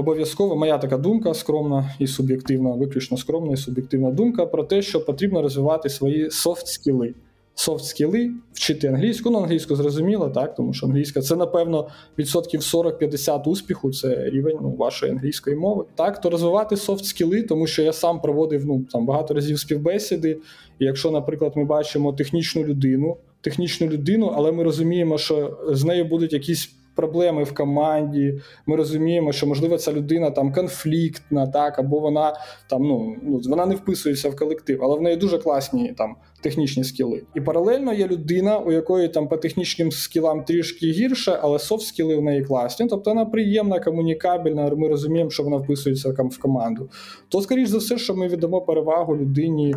обов'язково 0.00 0.56
моя 0.56 0.78
така 0.78 0.96
думка 0.96 1.34
скромна 1.34 1.94
і 1.98 2.06
суб'єктивна, 2.06 2.70
виключно 2.70 3.16
скромна 3.16 3.52
і 3.52 3.56
суб'єктивна 3.56 4.10
думка 4.10 4.46
про 4.46 4.64
те, 4.64 4.82
що 4.82 5.04
потрібно 5.04 5.42
розвивати 5.42 5.88
свої 5.88 6.30
софт-скіли. 6.30 7.14
Софт-скіли, 7.54 8.30
вчити 8.52 8.86
англійську, 8.86 9.30
ну 9.30 9.38
англійську 9.38 9.76
зрозуміло, 9.76 10.30
так, 10.30 10.54
тому 10.54 10.72
що 10.72 10.86
англійська 10.86 11.20
це, 11.20 11.36
напевно, 11.36 11.88
відсотків 12.18 12.60
40-50 12.60 13.48
успіху, 13.48 13.92
це 13.92 14.30
рівень 14.30 14.58
ну, 14.62 14.70
вашої 14.70 15.12
англійської 15.12 15.56
мови. 15.56 15.84
Так, 15.94 16.20
то 16.20 16.30
розвивати 16.30 16.74
софт-скіли, 16.74 17.42
тому 17.42 17.66
що 17.66 17.82
я 17.82 17.92
сам 17.92 18.20
проводив 18.20 18.66
ну, 18.66 18.84
там, 18.92 19.06
багато 19.06 19.34
разів 19.34 19.58
співбесіди. 19.58 20.38
І 20.78 20.84
якщо, 20.84 21.10
наприклад, 21.10 21.52
ми 21.56 21.64
бачимо 21.64 22.12
технічну 22.12 22.64
людину, 22.64 23.16
технічну 23.40 23.86
людину, 23.86 24.32
але 24.34 24.52
ми 24.52 24.62
розуміємо, 24.62 25.18
що 25.18 25.58
з 25.70 25.84
нею 25.84 26.04
будуть 26.04 26.32
якісь 26.32 26.70
проблеми 26.94 27.44
в 27.44 27.54
команді. 27.54 28.40
Ми 28.66 28.76
розуміємо, 28.76 29.32
що 29.32 29.46
можливо 29.46 29.76
ця 29.76 29.92
людина 29.92 30.30
там 30.30 30.52
конфліктна, 30.52 31.46
так 31.46 31.78
або 31.78 31.98
вона 31.98 32.34
там 32.70 32.82
ну, 32.82 33.16
ну 33.22 33.40
вона 33.48 33.66
не 33.66 33.74
вписується 33.74 34.30
в 34.30 34.36
колектив, 34.36 34.80
але 34.82 34.98
в 34.98 35.02
неї 35.02 35.16
дуже 35.16 35.38
класні 35.38 35.94
там 35.98 36.16
технічні 36.40 36.84
скіли. 36.84 37.22
І 37.34 37.40
паралельно 37.40 37.92
є 37.92 38.06
людина, 38.06 38.58
у 38.58 38.72
якої 38.72 39.08
там 39.08 39.28
по 39.28 39.36
технічним 39.36 39.92
скілам 39.92 40.44
трішки 40.44 40.86
гірше, 40.86 41.38
але 41.42 41.58
софт 41.58 41.86
скіли 41.86 42.16
в 42.16 42.22
неї 42.22 42.44
класні. 42.44 42.86
Тобто 42.86 43.10
вона 43.10 43.24
приємна, 43.24 43.80
комунікабельна. 43.80 44.70
Ми 44.76 44.88
розуміємо, 44.88 45.30
що 45.30 45.42
вона 45.42 45.56
вписується 45.56 46.14
в 46.18 46.38
команду. 46.38 46.88
То, 47.28 47.40
скоріш 47.40 47.68
за 47.68 47.78
все, 47.78 47.98
що 47.98 48.14
ми 48.14 48.28
віддамо 48.28 48.60
перевагу 48.60 49.16
людині. 49.16 49.74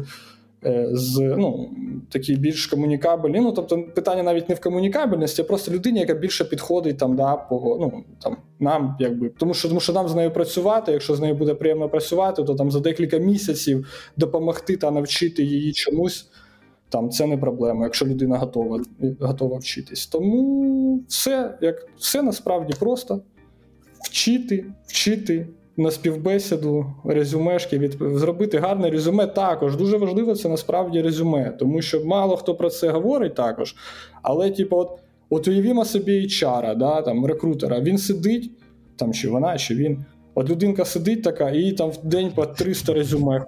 Е, 0.66 0.90
з 0.92 1.36
ну, 1.38 1.70
такі 2.10 2.36
більш 2.36 2.68
комунікабельні. 2.68 3.40
Ну, 3.40 3.52
тобто, 3.52 3.84
питання 3.84 4.24
навіть 4.24 4.50
не 4.50 4.56
в 4.56 4.60
комунікабельності, 4.60 5.42
а 5.42 5.46
просто 5.46 5.72
людині, 5.72 6.00
яка 6.00 6.14
більше 6.14 6.46
підходить 6.46 6.98
там, 6.98 7.16
да, 7.16 7.36
по, 7.36 7.78
ну, 7.80 8.04
там, 8.22 8.38
нам, 8.60 8.96
якби. 9.00 9.30
Тому 9.30 9.54
що 9.54 9.68
тому 9.68 9.80
що 9.80 9.94
нам 9.94 10.08
з 10.08 10.16
нею 10.16 10.32
працювати, 10.32 10.92
якщо 10.92 11.16
з 11.16 11.20
нею 11.20 11.36
буде 11.36 11.54
приємно 11.54 11.90
працювати, 11.90 12.44
то 12.44 12.56
там 12.56 12.72
за 12.72 12.80
декілька 12.80 13.18
місяців 13.18 13.88
допомогти 14.18 14.78
та 14.78 14.92
навчити 14.92 15.44
її 15.44 15.74
чомусь. 15.74 16.30
Там 16.90 17.10
це 17.10 17.28
не 17.28 17.38
проблема, 17.38 17.84
якщо 17.84 18.06
людина 18.06 18.38
готова 18.38 18.82
готова 19.20 19.58
вчитись. 19.58 20.08
Тому 20.08 21.04
все 21.08 21.58
як 21.62 21.88
все 21.98 22.22
насправді 22.22 22.74
просто 22.80 23.22
вчити, 24.04 24.66
вчити, 24.88 25.48
на 25.78 25.92
співбесіду 25.92 26.86
резюмешки 27.06 27.78
від 27.78 27.98
зробити 28.02 28.58
гарне 28.58 28.90
резюме 28.90 29.28
також. 29.28 29.76
Дуже 29.76 29.98
важливо 29.98 30.36
це 30.36 30.50
насправді 30.50 31.02
резюме, 31.02 31.56
тому 31.60 31.82
що 31.82 32.06
мало 32.06 32.38
хто 32.38 32.56
про 32.56 32.70
це 32.70 32.90
говорить 32.90 33.36
також. 33.36 33.76
Але, 34.22 34.52
типу, 34.52 34.78
от 34.78 34.90
от 35.30 35.48
уявімо 35.48 35.86
собі 35.86 36.28
HR, 36.28 36.78
да, 36.78 37.02
там, 37.02 37.26
рекрутера, 37.26 37.80
він 37.82 37.98
сидить, 37.98 38.52
там 38.96 39.14
чи 39.14 39.30
вона, 39.30 39.58
чи 39.58 39.76
він. 39.76 40.06
От 40.36 40.50
людинка 40.50 40.86
сидить 40.86 41.24
така, 41.24 41.50
і 41.50 41.72
там 41.72 41.90
в 41.90 41.98
день 42.04 42.32
по 42.36 42.46
300 42.46 42.94
резюме 42.94 43.46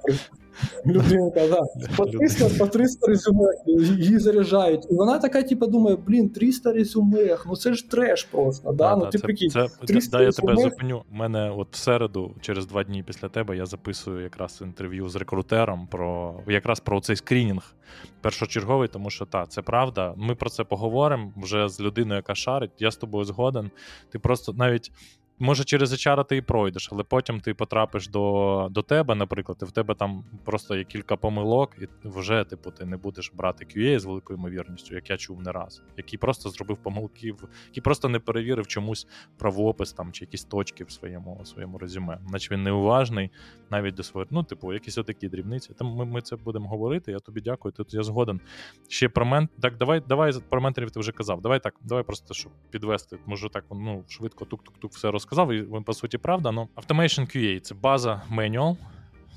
Людинка, 0.85 1.47
да. 1.47 1.61
По 1.97 2.05
300 2.05 2.49
по 2.49 2.67
300 2.67 3.07
резюме 3.07 3.45
її 3.67 4.19
заряджають. 4.19 4.85
І 4.91 4.93
вона 4.93 5.19
така, 5.19 5.43
типу, 5.43 5.67
думає, 5.67 5.97
блін, 6.07 6.29
300 6.29 6.73
резюме, 6.73 7.37
ну 7.45 7.55
це 7.55 7.73
ж 7.73 7.89
треш 7.89 8.23
просто. 8.23 8.71
Да? 8.71 8.89
Да, 8.89 8.95
ну, 8.95 9.03
да, 9.05 9.09
ти 9.09 9.17
це, 9.17 9.23
прикинь, 9.23 9.49
це, 9.49 9.67
300 9.87 10.17
да, 10.17 10.23
я 10.23 10.31
тебе 10.31 10.55
зупиню. 10.55 11.03
У 11.11 11.15
мене 11.15 11.51
от 11.57 11.67
в 11.71 11.75
середу, 11.75 12.31
через 12.41 12.65
два 12.65 12.83
дні 12.83 13.03
після 13.03 13.29
тебе, 13.29 13.57
я 13.57 13.65
записую 13.65 14.23
якраз 14.23 14.61
інтерв'ю 14.65 15.09
з 15.09 15.15
рекрутером 15.15 15.87
про 15.91 16.35
якраз 16.47 16.79
про 16.79 17.01
цей 17.01 17.15
скринінг 17.15 17.75
першочерговий, 18.21 18.87
тому 18.87 19.09
що 19.09 19.25
так, 19.25 19.51
це 19.51 19.61
правда. 19.61 20.13
Ми 20.17 20.35
про 20.35 20.49
це 20.49 20.63
поговоримо 20.63 21.33
вже 21.37 21.69
з 21.69 21.81
людиною, 21.81 22.15
яка 22.17 22.35
шарить. 22.35 22.71
Я 22.79 22.91
з 22.91 22.97
тобою 22.97 23.25
згоден. 23.25 23.71
Ти 24.09 24.19
просто 24.19 24.53
навіть. 24.53 24.91
Може, 25.39 25.63
через 25.63 25.93
HR 25.93 26.25
ти 26.25 26.37
і 26.37 26.41
пройдеш, 26.41 26.89
але 26.91 27.03
потім 27.03 27.39
ти 27.39 27.53
потрапиш 27.53 28.07
до 28.07 28.67
до 28.71 28.81
тебе, 28.81 29.15
наприклад, 29.15 29.57
і 29.61 29.65
в 29.65 29.71
тебе 29.71 29.95
там 29.95 30.23
просто 30.45 30.75
є 30.75 30.83
кілька 30.83 31.15
помилок, 31.15 31.75
і 31.81 31.87
вже, 32.07 32.43
типу, 32.43 32.71
ти 32.71 32.85
не 32.85 32.97
будеш 32.97 33.31
брати 33.33 33.65
QA 33.65 33.99
з 33.99 34.05
великою 34.05 34.39
ймовірністю, 34.39 34.95
як 34.95 35.09
я 35.09 35.17
чув 35.17 35.41
не 35.41 35.51
раз, 35.51 35.81
який 35.97 36.19
просто 36.19 36.49
зробив 36.49 36.77
помилки, 36.77 37.33
який 37.67 37.83
просто 37.83 38.09
не 38.09 38.19
перевірив 38.19 38.67
чомусь 38.67 39.07
правопис 39.37 39.93
там 39.93 40.11
чи 40.11 40.25
якісь 40.25 40.43
точки 40.43 40.83
в 40.83 40.91
своєму 40.91 41.41
своєму 41.45 41.77
резюме. 41.77 42.19
Наче 42.31 42.53
він 42.53 42.63
неуважний 42.63 43.31
навіть 43.69 43.95
до 43.95 44.03
своєї, 44.03 44.27
ну, 44.31 44.43
типу, 44.43 44.73
якісь 44.73 44.97
отакі 44.97 45.29
дрібниці. 45.29 45.73
Там 45.73 45.87
ми 45.87 46.05
ми 46.05 46.21
це 46.21 46.35
будемо 46.35 46.69
говорити. 46.69 47.11
Я 47.11 47.19
тобі 47.19 47.41
дякую. 47.41 47.71
Тут 47.71 47.93
я 47.93 48.03
згоден. 48.03 48.41
Ще 48.87 49.09
про 49.09 49.25
мен... 49.25 49.49
Так, 49.61 49.77
давай, 49.77 50.03
давай 50.07 50.33
про 50.49 50.61
менторів 50.61 50.91
ти 50.91 50.99
вже 50.99 51.11
казав. 51.11 51.41
Давай 51.41 51.59
так, 51.59 51.75
давай 51.81 52.03
просто 52.03 52.33
щоб 52.33 52.51
підвести. 52.69 53.17
Може 53.25 53.49
так 53.49 53.65
ну 53.71 54.03
швидко 54.07 54.45
тук-тук-тук 54.45 54.91
все 54.91 55.11
розказати 55.11 55.24
сказав, 55.25 55.51
і 55.53 55.63
по 55.85 55.93
суті 55.93 56.17
правда. 56.17 56.51
Ну, 56.51 56.67
Automation 56.75 57.37
QA 57.37 57.59
це 57.59 57.75
база 57.75 58.21
manual, 58.31 58.75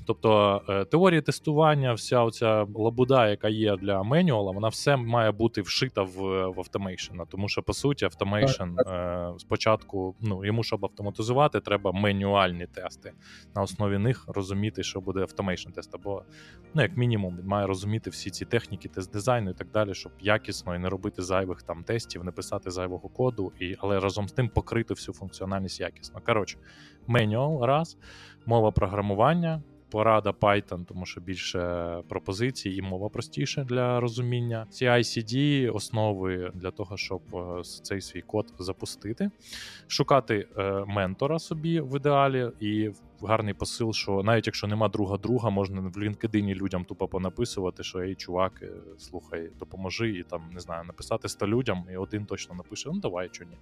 Тобто 0.09 0.61
е, 0.69 0.85
теорія 0.85 1.21
тестування, 1.21 1.93
вся 1.93 2.23
оця 2.23 2.67
лабуда, 2.75 3.29
яка 3.29 3.49
є 3.49 3.77
для 3.77 4.03
менюала, 4.03 4.51
вона 4.51 4.67
все 4.67 4.97
має 4.97 5.31
бути 5.31 5.61
вшита 5.61 6.01
в 6.03 6.47
в 6.49 6.59
automation. 6.59 7.21
Тому 7.29 7.49
що, 7.49 7.63
по 7.63 7.73
суті, 7.73 8.05
automation 8.05 8.63
е, 8.87 9.33
спочатку, 9.37 10.15
ну 10.21 10.45
йому, 10.45 10.63
щоб 10.63 10.85
автоматизувати, 10.85 11.59
треба 11.59 11.91
менюальні 11.91 12.65
тести. 12.65 13.11
На 13.55 13.61
основі 13.61 13.97
них 13.97 14.25
розуміти, 14.27 14.83
що 14.83 15.01
буде 15.01 15.21
automation 15.21 15.69
тест. 15.69 15.95
Або, 15.95 16.23
ну, 16.73 16.81
як 16.81 16.97
мінімум, 16.97 17.37
він 17.37 17.47
має 17.47 17.67
розуміти 17.67 18.09
всі 18.09 18.29
ці 18.29 18.45
техніки, 18.45 18.89
тест 18.89 19.13
дизайну 19.13 19.51
і 19.51 19.53
так 19.53 19.67
далі, 19.71 19.93
щоб 19.93 20.11
якісно 20.19 20.75
і 20.75 20.79
не 20.79 20.89
робити 20.89 21.21
зайвих 21.21 21.61
там 21.61 21.83
тестів, 21.83 22.23
не 22.23 22.31
писати 22.31 22.71
зайвого 22.71 23.09
коду, 23.09 23.51
і, 23.59 23.75
але 23.79 23.99
разом 23.99 24.29
з 24.29 24.31
тим 24.31 24.49
покрити 24.49 24.93
всю 24.93 25.15
функціональність 25.15 25.79
якісно. 25.79 26.21
Коротше, 26.25 26.57
менюал 27.07 27.63
раз, 27.63 27.97
мова 28.45 28.71
програмування 28.71 29.61
порада 29.89 30.29
Python, 30.29 30.85
тому 30.85 31.05
що 31.05 31.21
більше 31.21 31.59
пропозицій 32.09 32.69
і 32.69 32.81
мова 32.81 33.09
простіше 33.09 33.63
для 33.63 33.99
розуміння. 33.99 34.67
CI-CD 34.71 35.75
основи 35.75 36.51
для 36.53 36.71
того, 36.71 36.97
щоб 36.97 37.21
е, 37.33 37.63
цей 37.63 38.01
свій 38.01 38.21
код 38.21 38.53
запустити, 38.59 39.31
шукати 39.87 40.47
е, 40.57 40.83
ментора 40.87 41.39
собі 41.39 41.81
в 41.81 41.95
ідеалі 41.95 42.51
і 42.59 42.89
гарний 43.23 43.53
посил, 43.53 43.93
що 43.93 44.23
навіть 44.23 44.47
якщо 44.47 44.67
нема 44.67 44.89
друга 44.89 45.17
друга, 45.17 45.49
можна 45.49 45.81
в 45.81 45.97
LinkedIn 45.97 46.55
людям 46.55 46.85
тупо 46.85 47.07
понаписувати, 47.07 47.83
що 47.83 47.99
ей, 47.99 48.15
чувак, 48.15 48.59
е, 48.61 48.71
слухай, 48.97 49.49
допоможи, 49.59 50.09
і 50.09 50.23
там 50.23 50.49
не 50.53 50.59
знаю, 50.59 50.83
написати 50.83 51.29
100 51.29 51.47
людям, 51.47 51.85
і 51.93 51.97
один 51.97 52.25
точно 52.25 52.55
напише: 52.55 52.89
ну 52.93 52.99
давай 52.99 53.29
що 53.31 53.45
ні. 53.45 53.57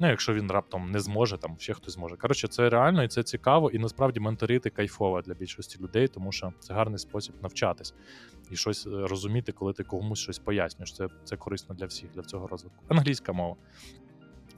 Ну, 0.00 0.08
якщо 0.08 0.34
він 0.34 0.50
раптом 0.50 0.90
не 0.90 1.00
зможе, 1.00 1.38
там 1.38 1.56
ще 1.58 1.74
хтось 1.74 1.94
зможе. 1.94 2.16
Коротше, 2.16 2.48
це 2.48 2.70
реально 2.70 3.04
і 3.04 3.08
це 3.08 3.22
цікаво, 3.22 3.70
і 3.70 3.78
насправді 3.78 4.20
менторити 4.20 4.70
кайфово 4.70 5.22
для 5.22 5.34
більшості 5.34 5.78
людей, 5.82 6.08
тому 6.08 6.32
що 6.32 6.52
це 6.60 6.74
гарний 6.74 6.98
спосіб 6.98 7.34
навчатись 7.42 7.94
і 8.50 8.56
щось 8.56 8.86
е, 8.86 8.90
розуміти, 8.90 9.52
коли 9.52 9.72
ти 9.72 9.84
комусь 9.84 10.18
щось 10.18 10.38
пояснюєш. 10.38 10.94
Це 10.94 11.08
це 11.24 11.36
корисно 11.36 11.74
для 11.74 11.86
всіх, 11.86 12.10
для 12.14 12.22
цього 12.22 12.46
розвитку. 12.46 12.84
Англійська 12.88 13.32
мова. 13.32 13.56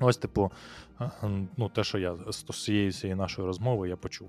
Ось, 0.02 0.16
типу, 0.16 0.52
ну, 1.56 1.68
те, 1.68 1.85
що 1.85 1.99
я 1.99 2.16
з 2.30 2.64
цієї 2.99 3.14
нашої 3.14 3.47
розмови 3.47 3.88
я 3.88 3.97
почув. 3.97 4.28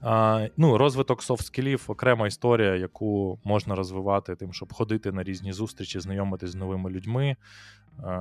А, 0.00 0.48
Ну, 0.56 0.78
Розвиток 0.78 1.22
софт-скілів 1.22 1.84
окрема 1.88 2.26
історія, 2.26 2.76
яку 2.76 3.38
можна 3.44 3.74
розвивати 3.74 4.36
тим, 4.36 4.52
щоб 4.52 4.72
ходити 4.72 5.12
на 5.12 5.22
різні 5.22 5.52
зустрічі, 5.52 6.00
знайомитись 6.00 6.50
з 6.50 6.54
новими 6.54 6.90
людьми, 6.90 7.36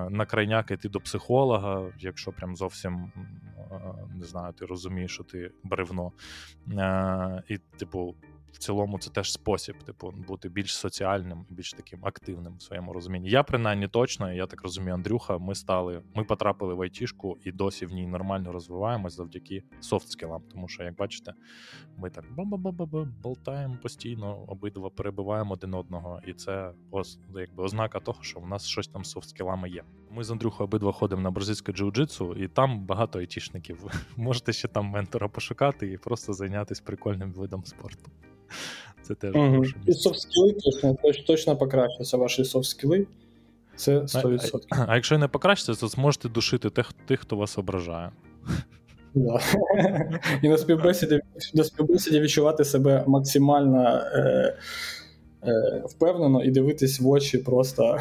на 0.09 0.25
крайняк 0.25 0.71
йти 0.71 0.89
до 0.89 0.99
психолога, 0.99 1.85
якщо 1.99 2.31
прям 2.31 2.55
зовсім 2.55 3.11
не 4.15 4.25
знаю, 4.25 4.53
ти 4.53 4.65
розумієш, 4.65 5.11
що 5.11 5.23
ти 5.23 5.51
бревно. 5.63 6.11
І, 7.47 7.57
типу, 7.57 8.15
в 8.51 8.57
цілому 8.57 8.99
це 8.99 9.09
теж 9.09 9.31
спосіб, 9.31 9.83
типу, 9.83 10.13
бути 10.27 10.49
більш 10.49 10.75
соціальним, 10.75 11.45
більш 11.49 11.73
таким 11.73 12.05
активним 12.05 12.57
в 12.57 12.61
своєму 12.61 12.93
розумінні. 12.93 13.29
Я 13.29 13.43
принаймні 13.43 13.87
точно, 13.87 14.33
я 14.33 14.47
так 14.47 14.63
розумію, 14.63 14.93
Андрюха, 14.93 15.37
ми 15.37 15.55
стали, 15.55 16.01
ми 16.15 16.23
потрапили 16.23 16.73
в 16.73 16.81
айтішку 16.81 17.37
і 17.43 17.51
досі 17.51 17.85
в 17.85 17.93
ній 17.93 18.07
нормально 18.07 18.51
розвиваємось 18.51 19.15
завдяки 19.15 19.63
софт-скілам. 19.81 20.41
Тому 20.51 20.67
що, 20.67 20.83
як 20.83 20.95
бачите, 20.95 21.33
ми 21.97 22.09
так 22.09 22.25
болтаємо 23.23 23.77
постійно, 23.81 24.45
обидва 24.47 24.89
перебиваємо 24.89 25.53
один 25.53 25.73
одного, 25.73 26.21
і 26.27 26.33
це 26.33 26.71
ось 26.91 27.19
якби 27.35 27.63
ознака 27.63 27.99
того, 27.99 28.23
що 28.23 28.39
в 28.39 28.47
нас 28.47 28.65
щось 28.65 28.87
там 28.87 29.05
з 29.05 29.15
софт-скілами 29.15 29.67
є. 29.67 29.83
Ми 30.11 30.23
з 30.23 30.31
Андрюхою 30.31 30.67
обидва 30.67 30.91
ходимо 30.91 31.21
на 31.21 31.31
бразильське 31.31 31.71
джиу-джитсу, 31.71 32.43
і 32.43 32.47
там 32.47 32.85
багато 32.85 33.19
айтішників. 33.19 33.83
Можете 34.17 34.53
ще 34.53 34.67
там 34.67 34.85
ментора 34.85 35.27
пошукати 35.27 35.91
і 35.91 35.97
просто 35.97 36.33
зайнятися 36.33 36.81
прикольним 36.85 37.31
видом 37.31 37.65
спорту. 37.65 38.11
Це 39.01 39.15
теж 39.15 39.35
угу. 39.35 39.63
І 39.85 39.91
софт-скіли 39.91 40.53
точно, 40.63 41.23
точно 41.27 41.57
покращаться 41.57 42.17
ваші 42.17 42.43
софт-скіли. 42.43 43.07
Це 43.75 43.99
100%. 43.99 44.59
А, 44.69 44.85
а 44.87 44.95
якщо 44.95 45.17
не 45.17 45.27
покращиться, 45.27 45.81
то 45.81 45.87
зможете 45.87 46.29
душити 46.29 46.69
тих, 46.69 46.93
тих 46.93 47.19
хто 47.19 47.35
вас 47.35 47.57
ображає. 47.57 48.11
Да. 49.13 49.39
І 50.41 50.49
на 50.49 50.57
співбесіді 50.57 51.19
на 51.53 51.63
співбесіді 51.63 52.19
відчувати 52.19 52.65
себе 52.65 53.03
максимально 53.07 54.01
е, 54.13 54.57
впевнено 55.85 56.43
і 56.43 56.51
дивитись 56.51 56.99
в 56.99 57.07
очі 57.07 57.37
просто 57.37 57.97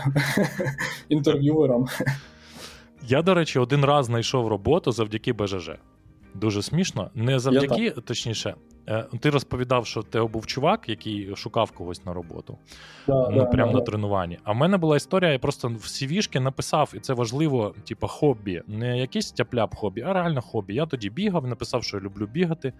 інтерв'юерам. 1.08 1.86
Я, 3.08 3.22
до 3.22 3.34
речі, 3.34 3.58
один 3.58 3.84
раз 3.84 4.06
знайшов 4.06 4.48
роботу 4.48 4.92
завдяки 4.92 5.32
БЖЖ. 5.32 5.70
Дуже 6.34 6.62
смішно. 6.62 7.10
Не 7.14 7.38
завдяки, 7.38 7.90
точніше, 7.90 8.48
Е, 8.50 8.77
ти 9.20 9.30
розповідав, 9.30 9.86
що 9.86 10.00
в 10.00 10.04
тебе 10.04 10.26
був 10.26 10.46
чувак, 10.46 10.88
який 10.88 11.36
шукав 11.36 11.70
когось 11.70 12.06
на 12.06 12.12
роботу. 12.12 12.58
Да, 13.06 13.28
ну, 13.30 13.38
да, 13.38 13.44
прямо 13.44 13.72
да. 13.72 13.78
на 13.78 13.84
тренуванні. 13.84 14.38
А 14.44 14.52
в 14.52 14.56
мене 14.56 14.76
була 14.76 14.96
історія, 14.96 15.32
я 15.32 15.38
просто 15.38 15.68
в 15.68 15.72
CV-шки 15.72 16.40
написав, 16.40 16.92
і 16.94 17.00
це 17.00 17.14
важливо, 17.14 17.74
типу, 17.84 18.06
хобі. 18.06 18.62
Не 18.66 18.98
якийсь 18.98 19.32
тяпляп 19.32 19.74
хобі, 19.74 20.02
а 20.02 20.12
реально 20.12 20.42
хобі. 20.42 20.74
Я 20.74 20.86
тоді 20.86 21.10
бігав, 21.10 21.46
написав, 21.46 21.84
що 21.84 21.96
я 21.96 22.02
люблю 22.02 22.26
бігати, 22.26 22.72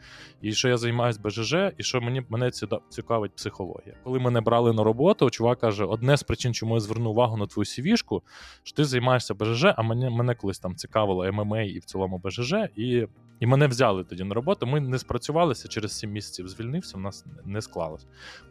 і 0.43 0.53
що 0.53 0.69
я 0.69 0.77
займаюся 0.77 1.21
БЖЖ, 1.25 1.55
і 1.79 1.83
що 1.83 2.01
мені 2.01 2.23
мене 2.29 2.51
цікавить 2.89 3.33
психологія. 3.37 3.95
Коли 4.05 4.19
мене 4.19 4.41
брали 4.41 4.73
на 4.73 4.85
роботу, 4.85 5.31
чувак 5.31 5.61
каже: 5.61 5.85
одне 5.85 6.17
з 6.17 6.23
причин, 6.23 6.55
чому 6.55 6.75
я 6.75 6.81
звернув 6.81 7.13
увагу 7.13 7.37
на 7.37 7.47
твою 7.47 7.65
CV-шку, 7.65 8.23
що 8.63 8.77
ти 8.77 8.85
займаєшся 8.85 9.35
БЖЖ, 9.35 9.65
а 9.77 9.83
мене 9.83 10.11
мене 10.11 10.35
колись 10.35 10.59
там 10.59 10.77
цікавило 10.77 11.33
ММА 11.33 11.63
і 11.63 11.79
в 11.79 11.85
цілому 11.85 12.19
БЖЖ, 12.25 12.55
і 12.77 13.07
і 13.41 13.47
мене 13.47 13.67
взяли 13.67 14.05
тоді 14.05 14.25
на 14.25 14.35
роботу. 14.35 14.67
Ми 14.67 14.81
не 14.81 14.99
спрацювалися 14.99 15.69
через 15.69 15.98
7 15.99 16.11
місяців. 16.11 16.49
Звільнився, 16.49 16.97
в 16.97 17.01
нас 17.01 17.25
не 17.45 17.63
склалось. 17.63 18.07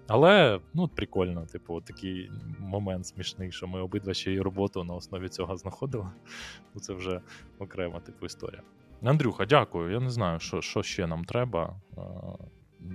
Але 0.08 0.60
ну 0.74 0.88
прикольно, 0.88 1.46
типу, 1.46 1.82
такий 1.82 2.32
момент 2.60 3.08
смішний, 3.08 3.52
що 3.52 3.68
ми 3.68 3.82
обидва 3.82 4.14
ще 4.14 4.32
й 4.32 4.40
роботу 4.40 4.84
на 4.84 4.94
основі 4.94 5.30
цього 5.30 5.58
знаходили. 5.58 6.08
Ну 6.74 6.82
це 6.82 6.94
вже 6.94 7.22
окрема 7.60 8.00
типу 8.00 8.26
історія. 8.26 8.62
Андрюха, 9.04 9.46
дякую. 9.46 9.92
Я 9.92 10.00
не 10.00 10.10
знаю, 10.10 10.40
що 10.40 10.62
що 10.62 10.84
ще 10.84 11.08
нам 11.08 11.26
треба. 11.26 11.82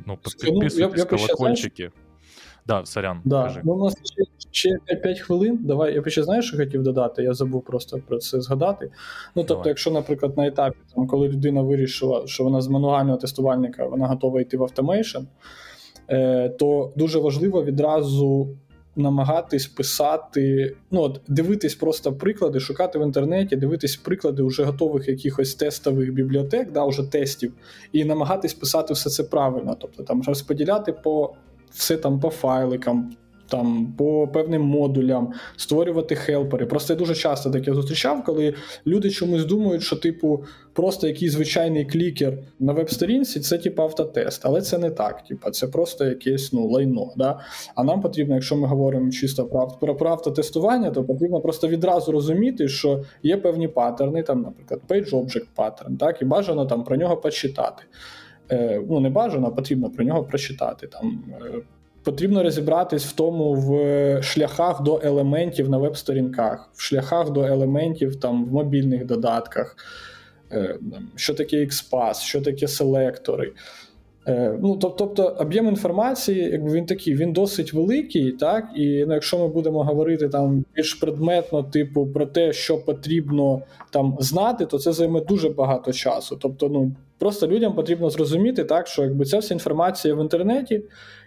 Ну, 0.07 0.17
підписуйтесь, 0.17 1.05
колокольчики. 1.05 1.91
Да, 2.67 2.87
сорян, 2.87 3.21
да. 3.25 3.43
кажи. 3.43 3.61
Ну, 3.65 3.73
у 3.73 3.85
нас 3.85 3.95
ще, 3.95 4.42
ще 4.53 4.79
5 5.03 5.21
хвилин. 5.21 5.59
Давай, 5.63 5.95
я 5.95 6.03
ще 6.07 6.23
знаєш, 6.23 6.49
що 6.49 6.57
хотів 6.57 6.83
додати, 6.83 7.23
я 7.23 7.35
забув 7.35 7.65
просто 7.65 8.01
про 8.09 8.19
це 8.19 8.41
згадати. 8.41 8.87
Ну, 8.87 9.43
тобто, 9.43 9.55
Давай. 9.55 9.69
якщо, 9.69 9.91
наприклад, 9.91 10.37
на 10.37 10.47
етапі, 10.47 10.77
там, 10.95 11.07
коли 11.07 11.29
людина 11.29 11.63
вирішила, 11.63 12.27
що 12.27 12.45
вона 12.45 12.61
з 12.61 12.69
мануального 12.69 13.19
тестувальника 13.19 13.87
вона 13.87 14.07
готова 14.07 14.41
йти 14.41 14.57
в 14.57 14.63
automation, 14.63 15.21
е, 16.09 16.49
то 16.49 16.93
дуже 16.97 17.19
важливо 17.19 17.65
відразу 17.65 18.49
намагатись 18.97 19.67
писати, 19.67 20.77
ну, 20.91 21.01
от, 21.01 21.21
дивитись 21.29 21.75
просто 21.75 22.13
приклади, 22.13 22.61
шукати 22.61 22.99
в 22.99 23.03
інтернеті, 23.03 23.57
дивитись 23.57 23.97
приклади 23.97 24.43
вже 24.43 24.65
готових 24.65 25.09
якихось 25.09 25.55
тестових 25.55 26.13
бібліотек, 26.13 26.73
да, 26.73 26.85
вже 26.85 27.03
тестів, 27.03 27.53
і 27.93 28.05
намагатись 28.05 28.55
писати 28.55 28.95
все 28.95 29.11
це 29.11 29.25
правильно. 29.25 29.77
Тобто 29.81 30.03
там 30.03 30.23
розподіляти 30.23 30.93
по 30.93 31.35
все 31.71 31.97
там 31.97 32.21
по 32.21 32.31
файликам, 32.31 33.11
там 33.53 33.95
по 33.99 34.29
певним 34.29 34.63
модулям, 34.63 35.33
створювати 35.57 36.15
хелпери. 36.15 36.67
Просто 36.67 36.93
я 36.93 36.99
дуже 36.99 37.15
часто 37.15 37.51
таке 37.51 37.75
зустрічав, 37.75 38.25
коли 38.25 38.55
люди 38.87 39.11
чомусь 39.11 39.45
думають, 39.45 39.83
що, 39.83 39.97
типу, 39.97 40.45
просто 40.73 41.07
якийсь 41.07 41.33
звичайний 41.33 41.85
клікер 41.85 42.39
на 42.61 42.73
веб-сторінці 42.73 43.41
це 43.41 43.59
типу 43.59 43.83
автотест. 43.83 44.43
Але 44.45 44.61
це 44.61 44.79
не 44.79 44.91
так. 44.91 45.25
Типу, 45.25 45.51
це 45.51 45.67
просто 45.67 46.05
якесь 46.05 46.53
ну, 46.53 46.69
лайно. 46.69 47.13
Да? 47.17 47.41
А 47.75 47.85
нам 47.85 48.01
потрібно, 48.01 48.35
якщо 48.35 48.57
ми 48.57 48.69
говоримо 48.69 49.11
чисто 49.11 49.45
про, 49.47 49.69
про, 49.81 49.95
про 49.97 50.11
автотестування, 50.11 50.91
то 50.91 51.05
потрібно 51.05 51.41
просто 51.41 51.69
відразу 51.69 52.13
розуміти, 52.13 52.69
що 52.69 53.05
є 53.23 53.37
певні 53.37 53.69
паттерни, 53.69 54.23
там, 54.23 54.43
наприклад, 54.43 54.81
page-object 54.89 55.47
паттерн, 55.55 55.97
так, 55.97 56.23
і 56.23 56.25
бажано 56.25 56.67
там 56.67 56.85
про 56.85 56.97
нього 56.97 57.17
почитати. 57.17 57.83
Е, 58.51 58.83
ну, 58.89 59.01
не 59.01 59.11
бажано, 59.11 59.47
а 59.47 59.51
потрібно 59.51 59.91
про 59.91 60.05
нього 60.05 60.25
прочитати. 60.25 60.87
Там 60.87 61.25
е, 61.43 61.63
Потрібно 62.05 62.43
розібратись 62.43 63.05
в 63.05 63.13
тому 63.13 63.55
в 63.55 64.23
шляхах 64.23 64.83
до 64.83 65.01
елементів 65.05 65.71
на 65.71 65.79
веб-сторінках, 65.79 66.71
в 66.75 66.83
шляхах 66.83 67.31
до 67.31 67.45
елементів 67.45 68.17
там 68.17 68.45
в 68.45 68.53
мобільних 68.53 69.07
додатках, 69.07 69.77
е, 70.53 70.79
що 71.17 71.35
таке 71.35 71.57
XPath, 71.57 72.23
що 72.23 72.41
таке 72.41 72.69
селектори. 72.69 73.53
Е, 74.29 74.59
ну, 74.63 74.77
Тобто 74.77 75.37
об'єм 75.39 75.69
інформації, 75.69 76.51
якби 76.53 76.73
він 76.73 76.87
такий, 76.87 77.15
він 77.15 77.33
досить 77.33 77.73
великий, 77.73 78.33
так, 78.33 78.65
і 78.77 79.05
ну, 79.07 79.15
якщо 79.15 79.39
ми 79.39 79.49
будемо 79.49 79.85
говорити 79.85 80.29
там 80.29 80.65
більш 80.75 80.95
предметно, 80.95 81.63
типу, 81.63 82.07
про 82.07 82.27
те, 82.27 82.53
що 82.53 82.79
потрібно 82.79 83.63
там 83.91 84.17
знати, 84.21 84.67
то 84.67 84.79
це 84.79 84.93
займе 84.93 85.21
дуже 85.21 85.49
багато 85.49 85.93
часу. 85.93 86.39
Тобто, 86.43 86.69
ну, 86.69 86.93
просто 87.19 87.49
людям 87.49 87.75
потрібно 87.75 88.11
зрозуміти, 88.11 88.65
так, 88.65 88.87
що 88.87 89.03
якби 89.03 89.25
ця 89.25 89.39
вся 89.39 89.55
інформація 89.55 90.15
в 90.15 90.23
інтернеті. 90.23 90.83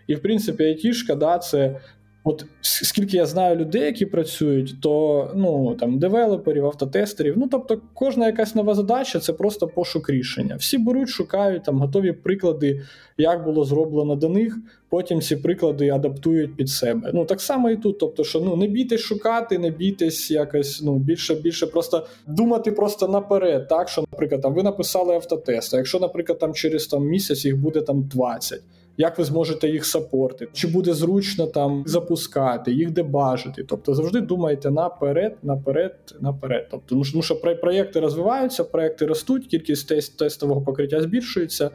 І, 0.07 0.15
в 0.15 0.21
принципі, 0.21 0.63
айтішка, 0.63 1.15
да, 1.15 1.37
це. 1.37 1.81
От 2.27 2.45
скільки 2.61 3.17
я 3.17 3.25
знаю 3.25 3.55
людей, 3.55 3.81
які 3.81 4.05
працюють, 4.05 4.81
то 4.81 5.31
ну 5.35 5.75
там 5.79 5.99
девелоперів, 5.99 6.65
автотестерів, 6.65 7.33
ну 7.37 7.47
тобто 7.51 7.81
кожна 7.93 8.25
якась 8.25 8.55
нова 8.55 8.75
задача 8.75 9.19
це 9.19 9.33
просто 9.33 9.67
пошук 9.67 10.09
рішення. 10.09 10.55
Всі 10.55 10.77
беруть, 10.77 11.09
шукають 11.09 11.63
там 11.63 11.79
готові 11.79 12.11
приклади, 12.11 12.81
як 13.17 13.43
було 13.43 13.65
зроблено 13.65 14.15
до 14.15 14.29
них. 14.29 14.57
Потім 14.89 15.21
ці 15.21 15.35
приклади 15.35 15.89
адаптують 15.89 16.55
під 16.55 16.69
себе. 16.69 17.11
Ну 17.13 17.25
так 17.25 17.41
само 17.41 17.69
і 17.69 17.77
тут. 17.77 17.99
Тобто, 17.99 18.23
що 18.23 18.39
ну 18.39 18.55
не 18.55 18.67
бійтесь 18.67 19.01
шукати, 19.01 19.57
не 19.57 19.69
бійтесь 19.69 20.31
якось 20.31 20.81
ну 20.81 20.97
більше 20.97 21.35
більше 21.35 21.67
просто 21.67 22.07
думати 22.27 22.71
просто 22.71 23.07
наперед. 23.07 23.67
Так 23.67 23.89
що, 23.89 24.01
наприклад, 24.11 24.41
там 24.41 24.53
ви 24.53 24.63
написали 24.63 25.15
автотест. 25.15 25.73
А 25.73 25.77
якщо, 25.77 25.99
наприклад, 25.99 26.39
там 26.39 26.53
через 26.53 26.87
там 26.87 27.03
місяць 27.03 27.45
їх 27.45 27.57
буде 27.57 27.81
там 27.81 28.03
20, 28.03 28.61
як 28.97 29.17
ви 29.17 29.23
зможете 29.23 29.69
їх 29.69 29.85
сапортити, 29.85 30.51
чи 30.53 30.67
буде 30.67 30.93
зручно 30.93 31.47
там 31.47 31.83
запускати, 31.87 32.71
їх 32.71 32.91
дебажити. 32.91 33.63
Тобто 33.63 33.95
завжди 33.95 34.21
думайте 34.21 34.71
наперед, 34.71 35.37
наперед, 35.43 36.15
наперед. 36.19 36.67
Тобто, 36.71 37.01
ну 37.15 37.21
що 37.21 37.41
проєкти 37.41 37.99
розвиваються, 37.99 38.63
проєкти 38.63 39.05
ростуть, 39.05 39.47
кількість 39.47 39.87
тест, 39.87 40.17
тестового 40.17 40.61
покриття 40.61 41.01
збільшується. 41.01 41.71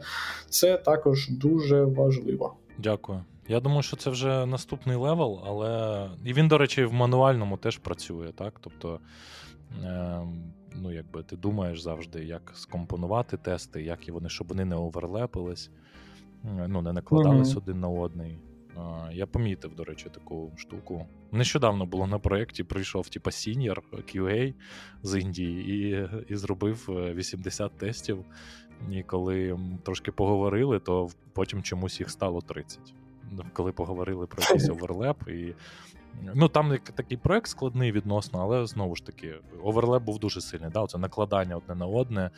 Це 0.49 0.77
також 0.77 1.29
дуже 1.29 1.83
важливо. 1.83 2.53
Дякую. 2.77 3.23
Я 3.47 3.59
думаю, 3.59 3.81
що 3.81 3.97
це 3.97 4.09
вже 4.09 4.45
наступний 4.45 4.95
level, 4.95 5.41
але 5.45 6.09
і 6.25 6.33
він, 6.33 6.47
до 6.47 6.57
речі, 6.57 6.85
в 6.85 6.93
мануальному 6.93 7.57
теж 7.57 7.77
працює, 7.77 8.27
так? 8.35 8.53
Тобто, 8.61 8.99
е, 9.83 10.21
ну, 10.75 10.91
якби 10.91 11.23
ти 11.23 11.35
думаєш 11.35 11.81
завжди, 11.81 12.23
як 12.23 12.51
скомпонувати 12.55 13.37
тести, 13.37 13.83
як 13.83 14.07
і 14.07 14.11
вони, 14.11 14.29
щоб 14.29 14.47
вони 14.47 14.65
не 14.65 14.75
оверлепились 14.75 15.69
ну, 16.43 16.81
не 16.81 16.93
накладались 16.93 17.47
mm-hmm. 17.47 17.57
один 17.57 17.79
на 17.79 17.87
одний. 17.87 18.39
Я 19.11 19.25
помітив, 19.27 19.75
до 19.75 19.83
речі, 19.83 20.09
таку 20.09 20.51
штуку. 20.55 21.07
Нещодавно 21.31 21.85
було 21.85 22.07
на 22.07 22.19
проєкті, 22.19 22.63
прийшов 22.63 23.09
типа 23.09 23.31
senior 23.31 23.83
QA 23.91 24.53
з 25.03 25.19
Індії 25.19 25.69
і 25.69 26.09
і 26.33 26.35
зробив 26.35 26.85
80 27.15 27.71
е, 27.71 27.77
тестів. 27.77 28.25
І 28.91 29.03
коли 29.03 29.59
трошки 29.83 30.11
поговорили, 30.11 30.79
то 30.79 31.09
потім 31.33 31.63
чомусь 31.63 31.99
їх 31.99 32.09
стало 32.09 32.41
30. 32.41 32.93
Коли 33.53 33.71
поговорили 33.71 34.27
про 34.27 34.41
якийсь 34.41 34.69
overlap. 34.69 35.27
І... 35.27 35.55
Ну 36.33 36.47
Там 36.47 36.77
такий 36.95 37.17
проект 37.17 37.47
складний 37.47 37.91
відносно, 37.91 38.39
але 38.41 38.65
знову 38.65 38.95
ж 38.95 39.05
таки, 39.05 39.35
overlap 39.63 40.03
був 40.03 40.19
дуже 40.19 40.41
сильний. 40.41 40.69
Да? 40.69 40.87
Це 40.87 40.97
накладання 40.97 41.55
одне 41.55 41.75
на 41.75 41.85
одне. 41.85 42.31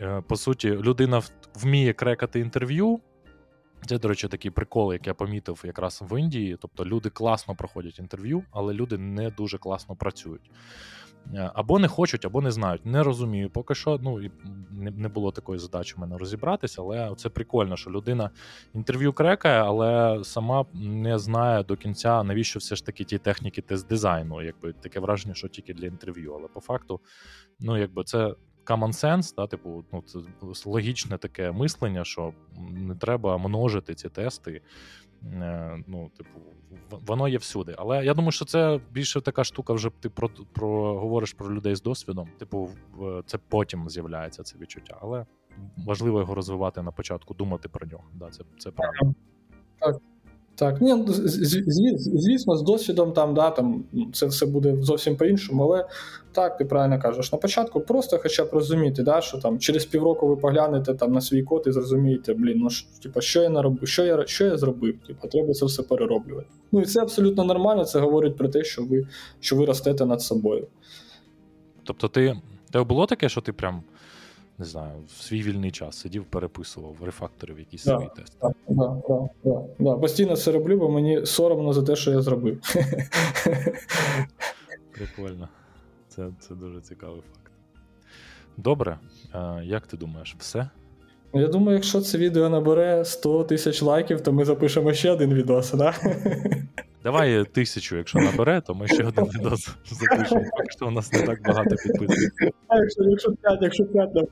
Е, 0.00 0.22
по 0.28 0.36
суті, 0.36 0.70
людина 0.70 1.22
вміє 1.54 1.92
крекати 1.92 2.40
інтерв'ю. 2.40 3.00
Це, 3.86 3.98
до 3.98 4.08
речі, 4.08 4.28
такий 4.28 4.50
прикол, 4.50 4.92
як 4.92 5.06
я 5.06 5.14
помітив 5.14 5.62
якраз 5.64 6.02
в 6.10 6.20
Індії. 6.20 6.56
Тобто 6.60 6.84
люди 6.84 7.10
класно 7.10 7.54
проходять 7.54 7.98
інтерв'ю, 7.98 8.44
але 8.50 8.74
люди 8.74 8.98
не 8.98 9.30
дуже 9.30 9.58
класно 9.58 9.96
працюють. 9.96 10.50
Е, 11.34 11.50
або 11.54 11.78
не 11.78 11.88
хочуть, 11.88 12.24
або 12.24 12.40
не 12.40 12.50
знають. 12.50 12.86
Не 12.86 13.02
розумію. 13.02 13.50
Поки 13.50 13.74
що 13.74 13.98
ну, 14.02 14.22
і 14.22 14.30
не 14.72 15.08
було 15.08 15.32
такої 15.32 15.58
задачі 15.58 15.94
в 15.96 16.00
мене 16.00 16.18
розібратися, 16.18 16.82
але 16.82 17.14
це 17.16 17.28
прикольно, 17.28 17.76
що 17.76 17.90
людина 17.90 18.30
інтерв'ю 18.74 19.12
крекає, 19.12 19.62
але 19.62 20.20
сама 20.24 20.66
не 20.74 21.18
знає 21.18 21.64
до 21.64 21.76
кінця, 21.76 22.22
навіщо 22.22 22.58
все 22.58 22.76
ж 22.76 22.86
таки 22.86 23.04
ті 23.04 23.18
техніки 23.18 23.62
тест 23.62 23.88
дизайну. 23.88 24.42
Якби 24.42 24.72
таке 24.72 25.00
враження, 25.00 25.34
що 25.34 25.48
тільки 25.48 25.74
для 25.74 25.86
інтерв'ю. 25.86 26.34
Але 26.38 26.48
по 26.48 26.60
факту, 26.60 27.00
ну 27.60 27.78
якби 27.78 28.04
це 28.04 28.34
common 28.66 28.92
sense, 28.92 29.34
да, 29.34 29.46
типу, 29.46 29.84
ну, 29.92 30.02
це 30.02 30.18
логічне 30.70 31.18
таке 31.18 31.52
мислення, 31.52 32.04
що 32.04 32.32
не 32.70 32.94
треба 32.94 33.38
множити 33.38 33.94
ці 33.94 34.08
тести. 34.08 34.62
Е, 35.32 35.82
ну, 35.86 36.10
типу, 36.16 36.40
воно 36.90 37.28
є 37.28 37.38
всюди. 37.38 37.74
Але 37.78 38.04
я 38.04 38.14
думаю, 38.14 38.32
що 38.32 38.44
це 38.44 38.80
більше 38.90 39.20
така 39.20 39.44
штука, 39.44 39.72
вже 39.72 39.90
ти 40.00 40.10
про, 40.10 40.28
про 40.28 41.00
говориш 41.00 41.32
про 41.32 41.54
людей 41.54 41.74
з 41.74 41.82
досвідом. 41.82 42.28
Типу, 42.38 42.70
це 43.26 43.38
потім 43.48 43.90
з'являється 43.90 44.42
це 44.42 44.58
відчуття. 44.58 44.98
Але 45.00 45.26
важливо 45.76 46.20
його 46.20 46.34
розвивати 46.34 46.82
на 46.82 46.92
початку, 46.92 47.34
думати 47.34 47.68
про 47.68 47.86
нього. 47.86 48.04
Да, 48.14 48.30
Це 48.30 48.44
це 48.58 48.70
правильно. 48.70 49.14
Так. 49.78 49.96
Так, 50.62 50.80
ні, 50.80 50.94
ну, 50.94 51.04
звісно, 51.08 52.56
з 52.56 52.62
досвідом 52.62 53.12
там, 53.12 53.34
да, 53.34 53.50
там 53.50 53.84
це 54.12 54.26
все 54.26 54.46
буде 54.46 54.76
зовсім 54.80 55.16
по-іншому, 55.16 55.62
але 55.62 55.86
так, 56.32 56.56
ти 56.56 56.64
правильно 56.64 57.00
кажеш. 57.02 57.32
На 57.32 57.38
початку 57.38 57.80
просто 57.80 58.18
хоча 58.22 58.44
б 58.44 58.48
розуміти, 58.52 59.02
да, 59.02 59.20
що 59.20 59.38
там 59.38 59.58
через 59.58 59.84
півроку 59.84 60.28
ви 60.28 60.36
поглянете 60.36 60.94
там 60.94 61.12
на 61.12 61.20
свій 61.20 61.42
код 61.42 61.64
і 61.66 61.72
зрозумієте, 61.72 62.34
блін, 62.34 62.58
ну 62.58 62.70
ж, 62.70 62.86
типа, 63.02 63.20
що 63.20 63.42
я 63.42 63.48
наробив, 63.48 63.88
що 63.88 64.04
я, 64.04 64.26
що 64.26 64.44
я 64.44 64.56
зробив? 64.56 64.94
Типа, 65.06 65.28
треба 65.28 65.52
це 65.52 65.66
все 65.66 65.82
перероблювати. 65.82 66.46
Ну 66.72 66.80
і 66.80 66.84
це 66.84 67.00
абсолютно 67.00 67.44
нормально. 67.44 67.84
Це 67.84 68.00
говорить 68.00 68.36
про 68.36 68.48
те, 68.48 68.64
що 68.64 68.82
ви, 68.82 69.06
що 69.40 69.56
ви 69.56 69.64
ростете 69.64 70.06
над 70.06 70.22
собою. 70.22 70.66
Тобто, 71.84 72.08
ти 72.08 72.36
тебе 72.70 72.84
було 72.84 73.06
таке, 73.06 73.28
що 73.28 73.40
ти 73.40 73.52
прям 73.52 73.82
не 74.62 74.68
знаю, 74.68 74.92
в 75.18 75.22
свій 75.22 75.42
вільний 75.42 75.70
час 75.70 75.96
сидів, 75.96 76.24
переписував, 76.24 76.96
рефакторив 77.04 77.58
якісь 77.58 77.84
Да. 77.84 77.90
свої 77.94 78.08
тести. 78.16 78.36
Так, 78.40 78.52
да, 78.68 78.96
да, 79.08 79.28
да, 79.44 79.60
да. 79.78 79.96
Постійно 79.96 80.36
це 80.36 80.52
роблю, 80.52 80.78
бо 80.78 80.88
мені 80.90 81.26
соромно 81.26 81.72
за 81.72 81.82
те, 81.82 81.96
що 81.96 82.10
я 82.10 82.22
зробив. 82.22 82.60
Прикольно. 84.94 85.48
Це, 86.08 86.28
це 86.40 86.54
дуже 86.54 86.80
цікавий 86.80 87.20
факт. 87.20 87.52
Добре, 88.56 88.98
як 89.62 89.86
ти 89.86 89.96
думаєш, 89.96 90.36
все? 90.38 90.68
Я 91.34 91.48
думаю, 91.48 91.74
якщо 91.76 92.00
це 92.00 92.18
відео 92.18 92.48
набере 92.48 93.04
100 93.04 93.44
тисяч 93.44 93.82
лайків, 93.82 94.20
то 94.20 94.32
ми 94.32 94.44
запишемо 94.44 94.92
ще 94.92 95.10
один 95.10 95.34
відос, 95.34 95.72
да? 95.72 95.94
Давай 97.02 97.44
тисячу, 97.44 97.96
якщо 97.96 98.18
набере, 98.18 98.60
то 98.60 98.74
ми 98.74 98.88
ще 98.88 99.04
один 99.04 99.24
відос 99.24 99.68
запишемо. 99.86 100.40
Поки 100.50 100.70
що 100.70 100.86
у 100.86 100.90
нас 100.90 101.12
не 101.12 101.22
так 101.22 101.42
багато 101.42 101.70
підписників. 101.76 102.50
Якщо, 102.70 103.02
якщо 103.04 103.32
5, 103.32 103.58
якщо 103.62 103.84
5, 103.84 104.10
Е, 104.16 104.26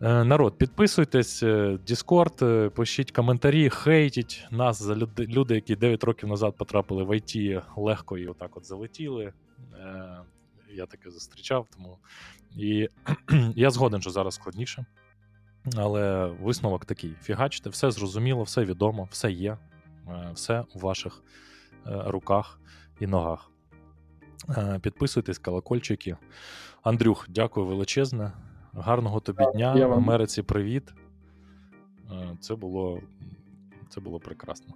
Народ, 0.00 0.58
підписуйтесь, 0.58 1.42
е, 1.42 1.78
Discord, 1.86 2.44
е, 2.44 2.68
пишіть 2.70 3.10
коментарі, 3.10 3.70
хейтіть 3.70 4.46
нас 4.50 4.82
за 4.82 4.96
люди, 4.96 5.26
люди, 5.26 5.54
які 5.54 5.76
9 5.76 6.04
років 6.04 6.28
назад 6.28 6.56
потрапили 6.56 7.04
в 7.04 7.10
IT, 7.10 7.62
легко 7.76 8.18
і 8.18 8.26
отак 8.26 8.56
от 8.56 8.64
залетіли. 8.66 9.32
Е, 9.74 10.18
Я 10.70 10.86
таке 10.86 11.10
зустрічав, 11.10 11.66
тому. 11.76 11.98
І 12.56 12.88
я 13.54 13.70
згоден, 13.70 14.00
що 14.00 14.10
зараз 14.10 14.34
складніше. 14.34 14.86
Але 15.76 16.26
висновок 16.26 16.84
такий: 16.84 17.14
фігачте, 17.22 17.70
все 17.70 17.90
зрозуміло, 17.90 18.42
все 18.42 18.64
відомо, 18.64 19.08
все 19.10 19.32
є, 19.32 19.58
е, 20.08 20.30
все 20.34 20.64
у 20.74 20.78
ваших 20.78 21.22
е, 21.86 22.02
руках 22.06 22.60
і 23.00 23.06
ногах. 23.06 23.50
Е, 24.48 24.78
Підписуйтесь, 24.82 25.38
колокольчики. 25.38 26.16
Андрюх, 26.82 27.26
дякую 27.28 27.66
величезне. 27.66 28.32
Гарного 28.74 29.20
тобі 29.20 29.44
дня. 29.54 29.74
я 29.76 29.86
вам- 29.86 29.98
Америці 29.98 30.42
привіт. 30.42 30.94
Е, 32.12 32.36
Це 32.40 32.54
було, 32.54 33.00
це 33.88 34.00
було 34.00 34.20
прекрасно. 34.20 34.74